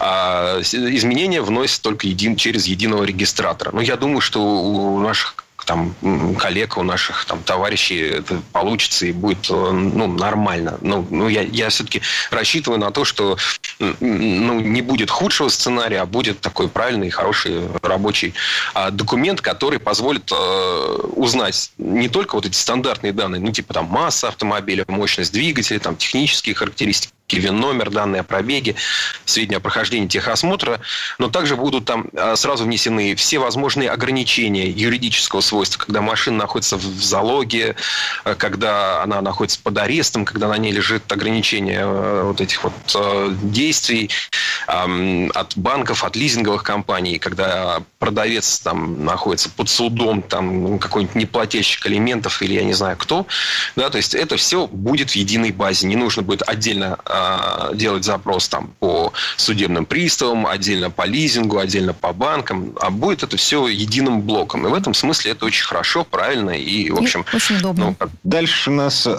[0.00, 3.70] А изменения вносят только един, через единого регистратора.
[3.72, 5.94] Но я думаю, что у наших там,
[6.38, 10.78] коллег, у наших там, товарищей это получится и будет э, ну, нормально.
[10.80, 13.36] Ну, ну, я, я все-таки рассчитываю на то, что
[13.78, 18.34] ну, не будет худшего сценария, а будет такой правильный, хороший рабочий
[18.74, 20.34] а, документ, который позволит э,
[21.16, 25.96] узнать не только вот эти стандартные данные, ну, типа там масса автомобиля, мощность двигателя, там,
[25.96, 28.76] технические характеристики, ВИН-номер, данные о пробеге,
[29.24, 30.80] сведения о прохождении техосмотра,
[31.18, 36.76] но также будут там а, сразу внесены все возможные ограничения юридического свойства, когда машина находится
[36.76, 37.76] в залоге,
[38.24, 42.72] а, когда она находится под арестом, когда на ней лежит ограничение а, вот этих вот
[43.42, 44.10] действий
[44.66, 52.40] от банков, от лизинговых компаний, когда продавец там находится под судом, там какой-нибудь неплательщик алиментов
[52.40, 53.26] или я не знаю кто,
[53.76, 58.04] да, то есть это все будет в единой базе, не нужно будет отдельно Э, делать
[58.04, 63.66] запрос там по судебным приставам, отдельно по лизингу, отдельно по банкам, а будет это все
[63.68, 64.66] единым блоком.
[64.66, 67.24] И в этом смысле это очень хорошо, правильно и, в общем...
[67.32, 67.96] И очень удобно.
[67.98, 69.10] Ну, Дальше у нас э,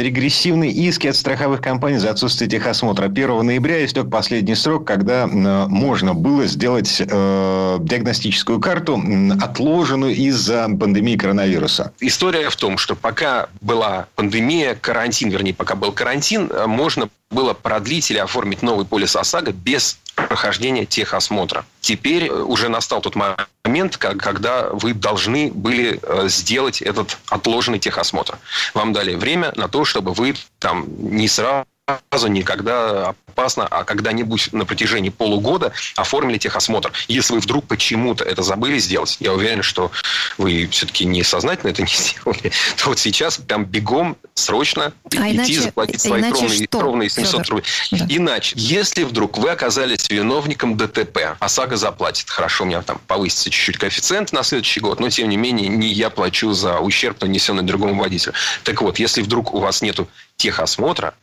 [0.00, 3.06] регрессивные иски от страховых компаний за отсутствие техосмотра.
[3.06, 9.02] 1 ноября истек последний срок, когда э, можно было сделать э, диагностическую карту,
[9.40, 11.92] отложенную из-за пандемии коронавируса.
[12.00, 17.54] История в том, что пока была пандемия, карантин, вернее, пока был карантин, э, можно было
[17.54, 21.64] продлить или оформить новый полис ОСАГО без прохождения техосмотра.
[21.80, 28.38] Теперь э, уже настал тот момент, когда вы должны были э, сделать этот отложенный техосмотр.
[28.74, 31.66] Вам дали время на то, чтобы вы там не сразу
[32.10, 36.92] сразу никогда опасно, а когда-нибудь на протяжении полугода оформили техосмотр.
[37.08, 39.90] Если вы вдруг почему-то это забыли сделать, я уверен, что
[40.36, 45.36] вы все-таки не сознательно это не сделали, то вот сейчас прям бегом, срочно а идти
[45.36, 47.64] иначе, заплатить свои кровные, кровные 700 рублей.
[47.92, 48.06] Да.
[48.08, 52.28] Иначе, если вдруг вы оказались виновником ДТП, ОСАГО заплатит.
[52.28, 55.88] Хорошо, у меня там повысится чуть-чуть коэффициент на следующий год, но тем не менее не
[55.92, 58.34] я плачу за ущерб, нанесенный другому водителю.
[58.64, 60.08] Так вот, если вдруг у вас нету
[60.40, 61.14] техосмотра,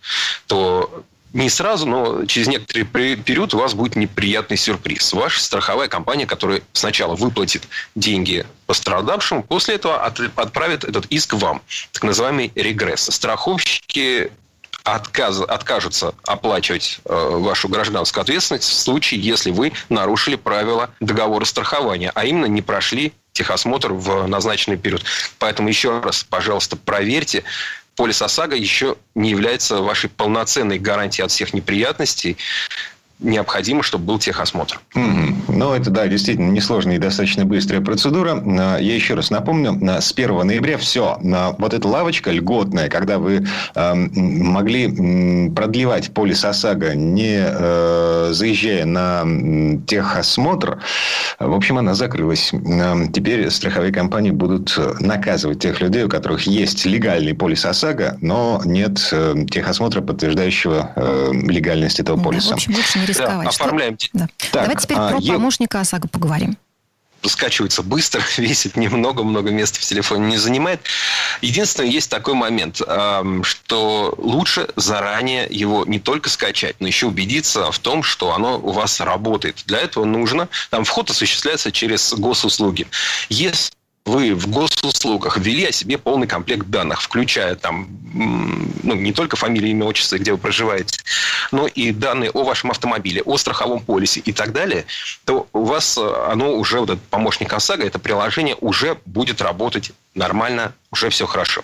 [0.48, 1.04] то
[1.34, 5.14] не сразу, но через некоторый период у вас будет неприятный сюрприз.
[5.14, 11.62] Ваша страховая компания, которая сначала выплатит деньги пострадавшему, после этого отправит этот иск вам.
[11.92, 13.10] Так называемый регресс.
[13.12, 14.32] Страховщики
[14.84, 22.12] отказ, откажутся оплачивать э, вашу гражданскую ответственность в случае, если вы нарушили правила договора страхования,
[22.16, 25.04] а именно не прошли техосмотр в назначенный период.
[25.40, 27.44] Поэтому еще раз, пожалуйста, проверьте,
[27.98, 32.38] полис ОСАГО еще не является вашей полноценной гарантией от всех неприятностей
[33.20, 34.80] необходимо, чтобы был техосмотр.
[34.96, 35.34] Mm-hmm.
[35.50, 38.44] Ну, это, да, действительно несложная и достаточно быстрая процедура.
[38.46, 41.18] А, я еще раз напомню, а, с 1 ноября все.
[41.34, 49.24] А, вот эта лавочка льготная, когда вы могли продлевать полис ОСАГО, не заезжая на
[49.88, 50.80] техосмотр,
[51.40, 52.52] в общем, она закрылась.
[53.14, 58.96] Теперь страховые компании будут наказывать тех людей, у которых есть легальный полис ОСАГО, но нет
[59.50, 60.92] техосмотра, подтверждающего
[61.32, 62.50] легальность этого полиса.
[62.50, 63.44] Да, в общем, лучше не рисковать.
[63.44, 63.98] Да, оформляем.
[64.00, 64.10] Что...
[64.14, 64.28] Да.
[64.52, 65.34] Так, Давайте теперь а, про я...
[65.34, 66.58] помощника ОСАГО поговорим
[67.24, 70.82] скачивается быстро, весит немного-много места в телефоне не занимает.
[71.42, 72.82] Единственное, есть такой момент,
[73.44, 78.72] что лучше заранее его не только скачать, но еще убедиться в том, что оно у
[78.72, 79.64] вас работает.
[79.66, 82.88] Для этого нужно, там вход осуществляется через госуслуги.
[83.30, 83.72] Если
[84.08, 89.72] вы в госуслугах ввели о себе полный комплект данных, включая там, ну, не только фамилию,
[89.72, 91.00] имя, отчество, где вы проживаете,
[91.52, 94.86] но и данные о вашем автомобиле, о страховом полисе и так далее,
[95.26, 99.92] то у вас э, оно уже, вот этот помощник ОСАГО, это приложение уже будет работать
[100.18, 101.64] нормально, уже все хорошо.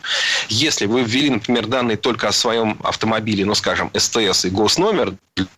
[0.49, 5.13] Если вы ввели, например, данные только о своем автомобиле, ну, скажем, СТС и госномер,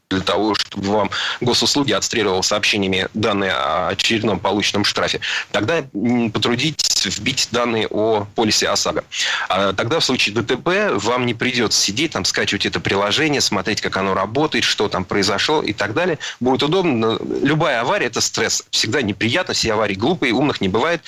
[0.10, 1.10] для того, чтобы вам
[1.42, 5.20] госуслуги отстреливал сообщениями данные о очередном полученном штрафе,
[5.52, 5.84] тогда
[6.32, 9.04] потрудитесь вбить данные о полисе ОСАГО.
[9.50, 13.98] А тогда в случае ДТП вам не придется сидеть, там, скачивать это приложение, смотреть, как
[13.98, 16.20] оно работает, что там произошло и так далее.
[16.40, 17.20] Будет удобно.
[17.42, 18.64] Любая авария– это стресс.
[18.70, 21.02] Всегда неприятно, все аварии глупые, умных не бывает.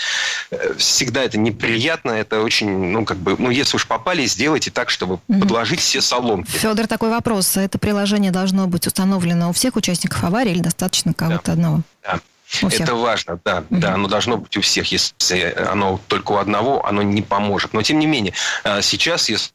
[0.52, 4.90] Э, всегда это неприятно, это очень, ну, как бы, ну, если уж попали, сделайте так,
[4.90, 5.40] чтобы угу.
[5.40, 6.50] подложить все соломки.
[6.50, 7.58] Федор, такой вопрос.
[7.58, 11.52] Это приложение должно быть установлено у всех участников аварии или достаточно кого-то да.
[11.54, 11.82] одного?
[12.04, 12.20] Да.
[12.62, 13.80] Это важно, да, угу.
[13.80, 14.90] да, оно должно быть у всех.
[14.92, 17.74] Если оно только у одного, оно не поможет.
[17.74, 19.52] Но тем не менее, а, сейчас, если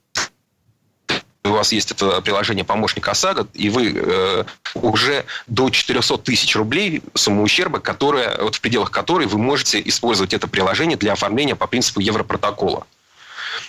[1.45, 7.03] у вас есть это приложение помощник ОСАГО, и вы э, уже до 400 тысяч рублей
[7.15, 11.67] сумма ущерба, которая, вот в пределах которой вы можете использовать это приложение для оформления по
[11.67, 12.87] принципу Европротокола.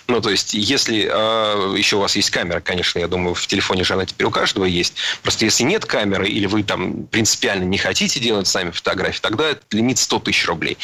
[0.06, 3.84] Ну, то есть, если э, еще у вас есть камера, конечно, я думаю, в телефоне
[3.84, 4.94] же она теперь у каждого есть.
[5.22, 9.62] Просто если нет камеры, или вы там принципиально не хотите делать сами фотографии, тогда это
[9.70, 10.78] лимит 100 тысяч рублей.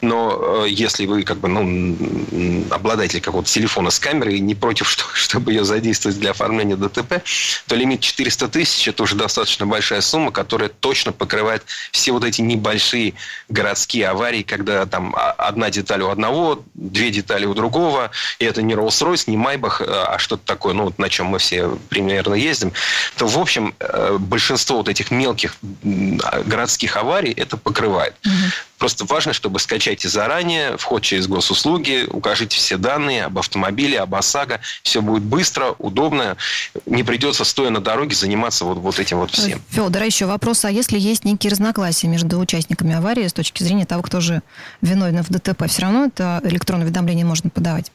[0.00, 5.04] Но э, если вы как бы, ну, обладатель какого-то телефона с камерой не против, что,
[5.14, 7.22] чтобы ее задействовать для оформления ДТП,
[7.66, 11.62] то лимит 400 тысяч– это уже достаточно большая сумма, которая точно покрывает
[11.92, 13.14] все вот эти небольшие
[13.48, 18.10] городские аварии, когда там одна деталь у одного, две детали у другого,
[18.44, 21.78] и это не Rolls-Royce, не Майбах, э, а что-то такое, ну, на чем мы все
[21.88, 22.72] примерно ездим,
[23.16, 28.14] то, в общем, э, большинство вот этих мелких городских аварий это покрывает.
[28.24, 28.32] Угу.
[28.78, 34.60] Просто важно, чтобы скачайте заранее, вход через госуслуги, укажите все данные об автомобиле, об ОСАГО.
[34.82, 36.36] Все будет быстро, удобно.
[36.84, 39.62] Не придется, стоя на дороге, заниматься вот, вот этим вот всем.
[39.70, 43.86] Федор, а еще вопрос, а если есть некие разногласия между участниками аварии с точки зрения
[43.86, 44.42] того, кто же
[44.82, 47.90] виновен в ДТП, все равно это электронное уведомление можно подавать?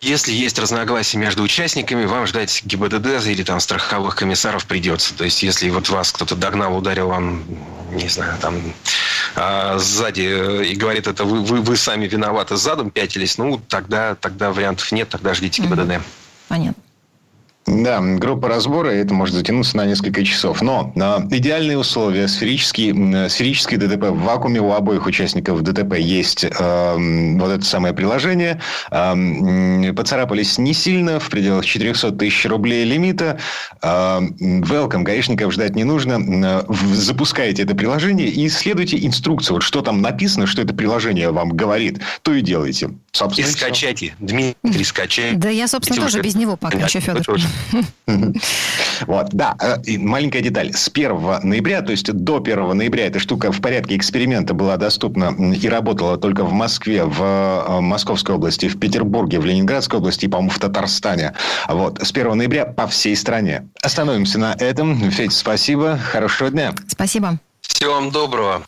[0.00, 5.14] Если есть разногласия между участниками, вам ждать ГИБДД или там страховых комиссаров придется.
[5.14, 7.44] То есть, если вот вас кто-то догнал, ударил вам,
[7.92, 8.60] не знаю, там
[9.34, 14.14] а, сзади э, и говорит, это вы, вы, вы сами виноваты, задом пятились, ну, тогда,
[14.14, 16.02] тогда вариантов нет, тогда ждите ГИБДД.
[16.48, 16.82] Понятно.
[17.66, 20.62] Да, группа разбора, это может затянуться на несколько часов.
[20.62, 26.44] Но э, идеальные условия, сферический, э, сферический ДТП в вакууме у обоих участников ДТП есть
[26.44, 28.60] э, вот это самое приложение.
[28.92, 33.40] Э, поцарапались не сильно, в пределах 400 тысяч рублей лимита.
[33.82, 36.64] Э, welcome, гаишников ждать не нужно.
[36.92, 39.56] Запускаете это приложение и исследуйте инструкцию.
[39.56, 42.90] Вот что там написано, что это приложение вам говорит, то и делайте.
[43.10, 44.14] Собственно, и скачайте.
[44.20, 45.36] Дмитрий, скачайте.
[45.36, 47.24] Да я, собственно, тоже без него пока еще, Федор.
[49.06, 49.54] Вот, да.
[49.60, 50.72] Э, и маленькая деталь.
[50.72, 55.34] С 1 ноября, то есть до 1 ноября, эта штука в порядке эксперимента была доступна
[55.54, 60.28] и работала только в Москве, в э, Московской области, в Петербурге, в Ленинградской области и,
[60.28, 61.34] по-моему, в Татарстане.
[61.68, 62.00] Вот.
[62.02, 63.68] С 1 ноября по всей стране.
[63.82, 65.10] Остановимся на этом.
[65.10, 65.98] Федь, спасибо.
[65.98, 66.72] Хорошего дня.
[66.88, 67.38] Спасибо.
[67.60, 68.62] Всего вам доброго.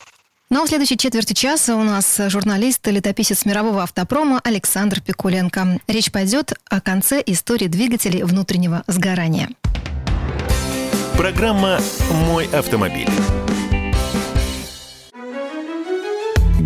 [0.51, 5.79] Ну а в следующей четверти часа у нас журналист и летописец мирового автопрома Александр Пикуленко.
[5.87, 9.49] Речь пойдет о конце истории двигателей внутреннего сгорания.
[11.15, 11.79] Программа
[12.25, 13.07] «Мой автомобиль».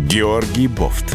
[0.08, 1.14] Георгий Бофт.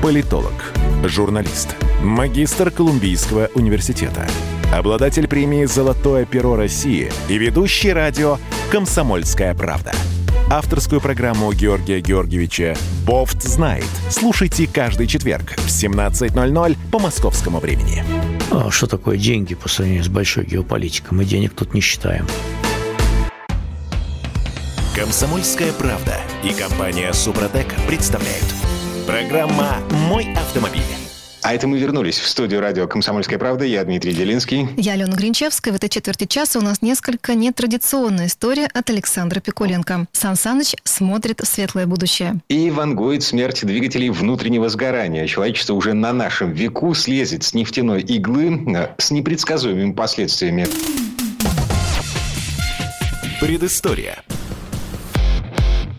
[0.00, 4.28] Политолог, журналист, магистр Колумбийского университета,
[4.72, 8.38] обладатель премии «Золотое перо России» и ведущий радио
[8.70, 9.92] «Комсомольская правда»
[10.50, 13.86] авторскую программу Георгия Георгиевича «Бофт знает».
[14.10, 18.04] Слушайте каждый четверг в 17.00 по московскому времени.
[18.50, 21.16] А что такое деньги по сравнению с большой геополитикой?
[21.16, 22.26] Мы денег тут не считаем.
[24.94, 28.46] Комсомольская правда и компания «Супротек» представляют.
[29.06, 29.76] Программа
[30.08, 31.05] «Мой автомобиль».
[31.46, 33.64] А это мы вернулись в студию радио «Комсомольская правда».
[33.64, 34.68] Я Дмитрий Делинский.
[34.76, 35.72] Я Алена Гринчевская.
[35.72, 40.08] В этой четверти часа у нас несколько нетрадиционная история от Александра Пикуленко.
[40.10, 42.40] Сан Саныч смотрит в светлое будущее.
[42.48, 45.28] И вангует смерть двигателей внутреннего сгорания.
[45.28, 50.66] Человечество уже на нашем веку слезет с нефтяной иглы э, с непредсказуемыми последствиями.
[53.40, 54.18] Предыстория.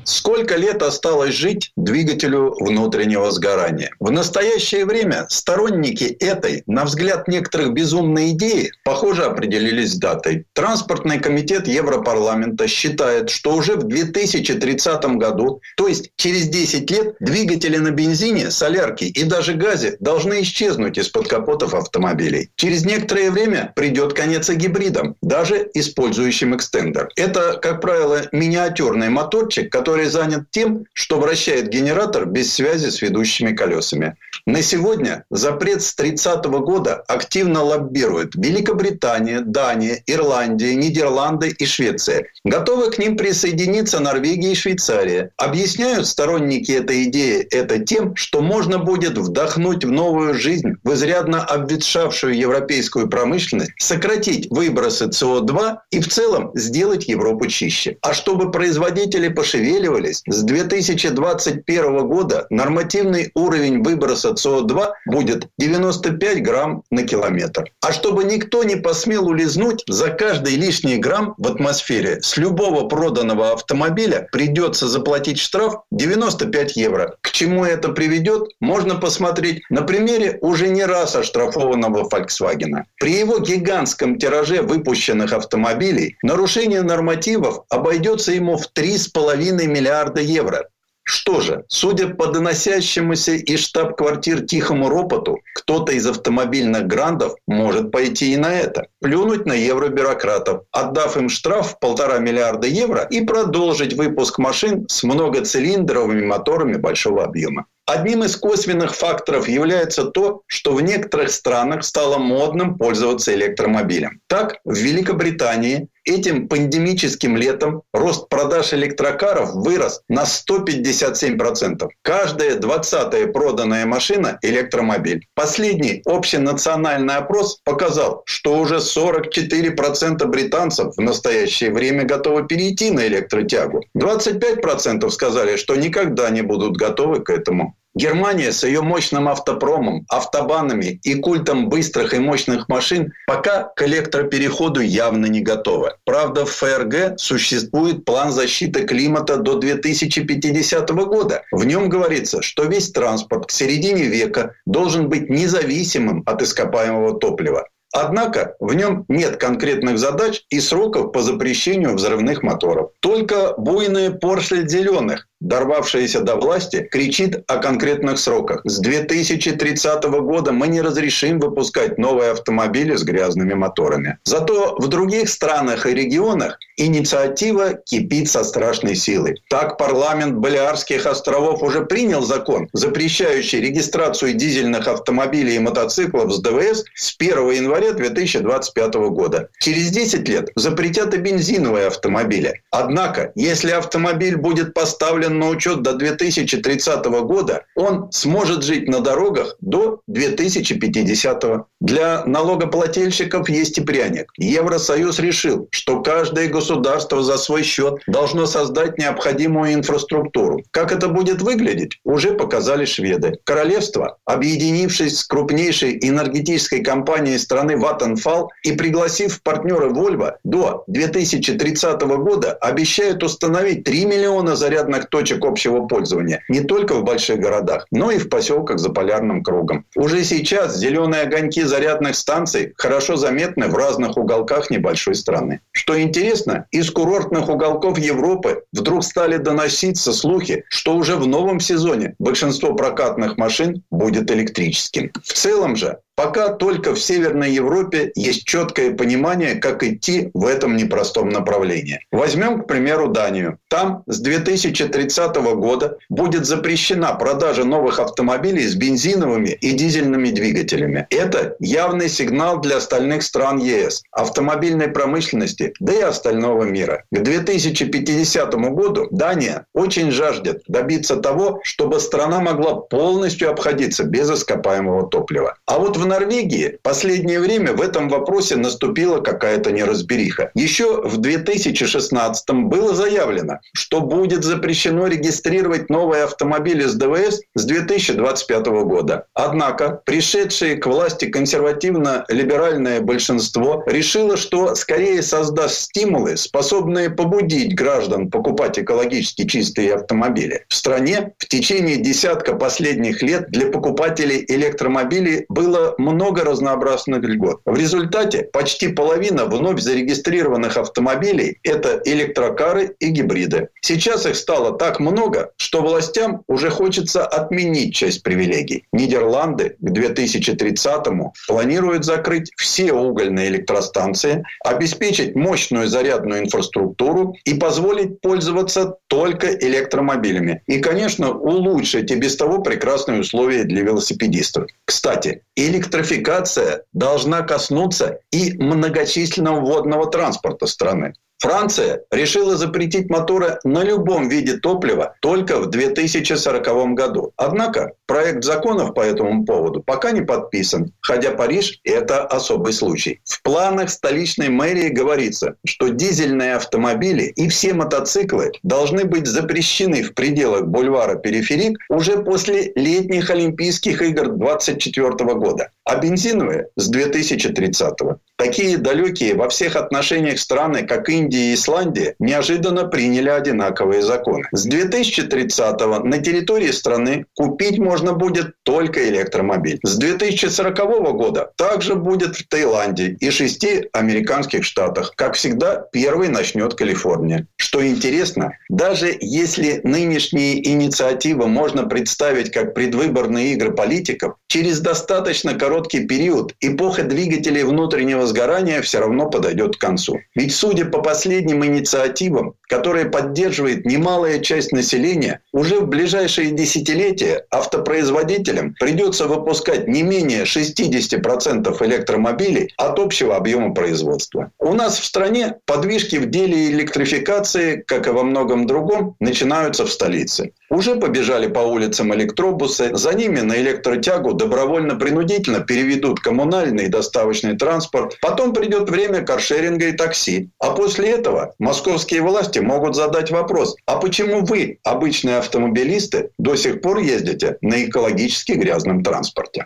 [0.07, 3.91] Сколько лет осталось жить двигателю внутреннего сгорания?
[3.99, 10.45] В настоящее время сторонники этой, на взгляд некоторых, безумной идеи, похоже, определились с датой.
[10.53, 17.75] Транспортный комитет Европарламента считает, что уже в 2030 году, то есть через 10 лет, двигатели
[17.75, 22.49] на бензине, солярке и даже газе должны исчезнуть из-под капотов автомобилей.
[22.55, 27.09] Через некоторое время придет конец и гибридам, даже использующим экстендер.
[27.17, 33.01] Это, как правило, миниатюрный моторчик, который который занят тем, что вращает генератор без связи с
[33.01, 34.15] ведущими колесами.
[34.47, 42.27] На сегодня запрет с 30 года активно лоббирует Великобритания, Дания, Ирландия, Нидерланды и Швеция.
[42.43, 45.31] Готовы к ним присоединиться Норвегия и Швейцария.
[45.37, 51.43] Объясняют сторонники этой идеи это тем, что можно будет вдохнуть в новую жизнь в изрядно
[51.43, 57.97] обветшавшую европейскую промышленность, сократить выбросы СО2 и в целом сделать Европу чище.
[58.01, 60.23] А чтобы производители пошевелились, останавливались.
[60.27, 67.65] С 2021 года нормативный уровень выброса СО2 будет 95 грамм на километр.
[67.81, 73.51] А чтобы никто не посмел улизнуть, за каждый лишний грамм в атмосфере с любого проданного
[73.53, 77.15] автомобиля придется заплатить штраф 95 евро.
[77.21, 82.83] К чему это приведет, можно посмотреть на примере уже не раз оштрафованного Volkswagen.
[82.99, 90.67] При его гигантском тираже выпущенных автомобилей нарушение нормативов обойдется ему в 3,5 миллиарда евро.
[91.09, 98.33] Что же, судя по доносящемуся из штаб-квартир тихому ропоту, кто-то из автомобильных грандов может пойти
[98.33, 98.87] и на это.
[98.99, 105.01] Плюнуть на евробюрократов, отдав им штраф в полтора миллиарда евро и продолжить выпуск машин с
[105.03, 107.67] многоцилиндровыми моторами большого объема.
[107.89, 114.19] Одним из косвенных факторов является то, что в некоторых странах стало модным пользоваться электромобилем.
[114.27, 121.87] Так, в Великобритании этим пандемическим летом рост продаж электрокаров вырос на 157%.
[122.01, 125.25] Каждая двадцатая проданная машина– электромобиль.
[125.33, 133.83] Последний общенациональный опрос показал, что уже 44% британцев в настоящее время готовы перейти на электротягу.
[133.97, 137.76] 25% сказали, что никогда не будут готовы к этому.
[137.95, 144.81] Германия с ее мощным автопромом, автобанами и культом быстрых и мощных машин пока к электропереходу
[144.81, 145.97] явно не готова.
[146.05, 151.43] Правда, в ФРГ существует план защиты климата до 2050 года.
[151.51, 157.67] В нем говорится, что весь транспорт к середине века должен быть независимым от ископаемого топлива.
[157.93, 162.91] Однако в нем нет конкретных задач и сроков по запрещению взрывных моторов.
[162.99, 168.61] Только буйные поршель зеленых, дорвавшаяся до власти, кричит о конкретных сроках.
[168.63, 174.17] С 2030 года мы не разрешим выпускать новые автомобили с грязными моторами.
[174.23, 179.41] Зато в других странах и регионах Инициатива кипит со страшной силой.
[179.49, 186.83] Так парламент Балиарских островов уже принял закон, запрещающий регистрацию дизельных автомобилей и мотоциклов с ДВС
[186.93, 189.49] с 1 января 2025 года.
[189.59, 192.61] Через 10 лет запретят и бензиновые автомобили.
[192.69, 199.55] Однако, если автомобиль будет поставлен на учет до 2030 года, он сможет жить на дорогах
[199.61, 201.43] до 2050.
[201.79, 204.31] Для налогоплательщиков есть и пряник.
[204.37, 210.63] Евросоюз решил, что каждое государство за свой счет должно создать необходимую инфраструктуру.
[210.71, 213.37] Как это будет выглядеть, уже показали шведы.
[213.43, 222.53] Королевство, объединившись с крупнейшей энергетической компанией страны Vattenfall и пригласив партнера Volvo, до 2030 года
[222.53, 228.17] обещают установить 3 миллиона зарядных точек общего пользования не только в больших городах, но и
[228.17, 229.85] в поселках за полярным кругом.
[229.95, 235.61] Уже сейчас зеленые огоньки зарядных станций хорошо заметны в разных уголках небольшой страны.
[235.71, 242.15] Что интересно, из курортных уголков Европы вдруг стали доноситься слухи, что уже в новом сезоне
[242.19, 245.11] большинство прокатных машин будет электрическим.
[245.23, 250.75] В целом же Пока только в Северной Европе есть четкое понимание, как идти в этом
[250.75, 251.99] непростом направлении.
[252.11, 253.59] Возьмем, к примеру, Данию.
[253.67, 261.05] Там с 2030 года будет запрещена продажа новых автомобилей с бензиновыми и дизельными двигателями.
[261.11, 267.03] Это явный сигнал для остальных стран ЕС, автомобильной промышленности, да и остального мира.
[267.11, 275.07] К 2050 году Дания очень жаждет добиться того, чтобы страна могла полностью обходиться без ископаемого
[275.09, 275.57] топлива.
[275.67, 280.51] А вот в Норвегии последнее время в этом вопросе наступила какая-то неразбериха.
[280.55, 288.65] Еще в 2016 было заявлено, что будет запрещено регистрировать новые автомобили с ДВС с 2025
[288.65, 289.25] года.
[289.33, 298.79] Однако пришедшее к власти консервативно-либеральное большинство решило, что скорее создаст стимулы, способные побудить граждан покупать
[298.79, 300.65] экологически чистые автомобили.
[300.69, 307.61] В стране в течение десятка последних лет для покупателей электромобилей было много разнообразных льгот.
[307.65, 313.69] В результате почти половина вновь зарегистрированных автомобилей– это электрокары и гибриды.
[313.81, 318.85] Сейчас их стало так много, что властям уже хочется отменить часть привилегий.
[318.91, 328.95] Нидерланды к 2030-му планируют закрыть все угольные электростанции, обеспечить мощную зарядную инфраструктуру и позволить пользоваться
[329.07, 330.61] только электромобилями.
[330.67, 334.67] И, конечно, улучшить и без того прекрасные условия для велосипедистов.
[334.85, 341.13] Кстати, электромобили электрификация должна коснуться и многочисленного водного транспорта страны.
[341.39, 347.31] Франция решила запретить моторы на любом виде топлива только в 2040 году.
[347.37, 353.21] Однако проект законов по этому поводу пока не подписан, хотя Париж– это особый случай.
[353.23, 360.15] В планах столичной мэрии говорится, что дизельные автомобили и все мотоциклы должны быть запрещены в
[360.15, 368.19] пределах бульвара Периферик уже после летних Олимпийских игр 2024 года, а бензиновые– с 2030 года.
[368.37, 374.47] Такие далекие во всех отношениях страны, как Индия и Исландия, неожиданно приняли одинаковые законы.
[374.51, 379.79] С 2030 го на территории страны купить можно будет только электромобиль.
[379.81, 380.77] С 2040
[381.15, 385.13] года также будет в Таиланде и шести американских штатах.
[385.15, 387.47] Как всегда, первый начнет Калифорния.
[387.55, 396.07] Что интересно, даже если нынешние инициативы можно представить как предвыборные игры политиков, через достаточно короткий
[396.07, 400.17] период эпоха двигателей внутреннего сгорания все равно подойдет к концу.
[400.33, 408.73] Ведь судя по последним инициативам, которые поддерживает немалая часть населения, уже в ближайшие десятилетия автопроизводителям
[408.79, 414.51] придется выпускать не менее 60% электромобилей от общего объема производства.
[414.57, 419.91] У нас в стране подвижки в деле электрификации, как и во многом другом, начинаются в
[419.91, 420.53] столице.
[420.71, 428.17] Уже побежали по улицам электробусы, за ними на электротягу добровольно-принудительно переведут коммунальный и доставочный транспорт,
[428.21, 430.49] Потом придет время каршеринга и такси.
[430.59, 436.81] А после этого московские власти могут задать вопрос, а почему вы, обычные автомобилисты, до сих
[436.81, 439.65] пор ездите на экологически грязном транспорте?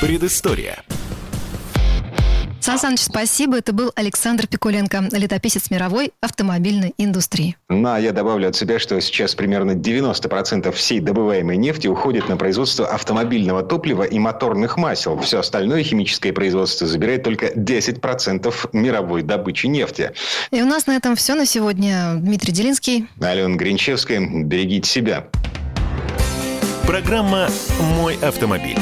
[0.00, 0.82] Предыстория.
[2.64, 3.58] Сан Саныч, спасибо.
[3.58, 7.58] Это был Александр Пикуленко, летописец мировой автомобильной индустрии.
[7.68, 12.38] Ну, а я добавлю от себя, что сейчас примерно 90% всей добываемой нефти уходит на
[12.38, 15.18] производство автомобильного топлива и моторных масел.
[15.18, 20.12] Все остальное химическое производство забирает только 10% мировой добычи нефти.
[20.50, 22.14] И у нас на этом все на сегодня.
[22.14, 23.08] Дмитрий Делинский.
[23.20, 24.26] Алена Гринчевская.
[24.26, 25.26] Берегите себя.
[26.86, 27.50] Программа
[27.98, 28.78] «Мой автомобиль».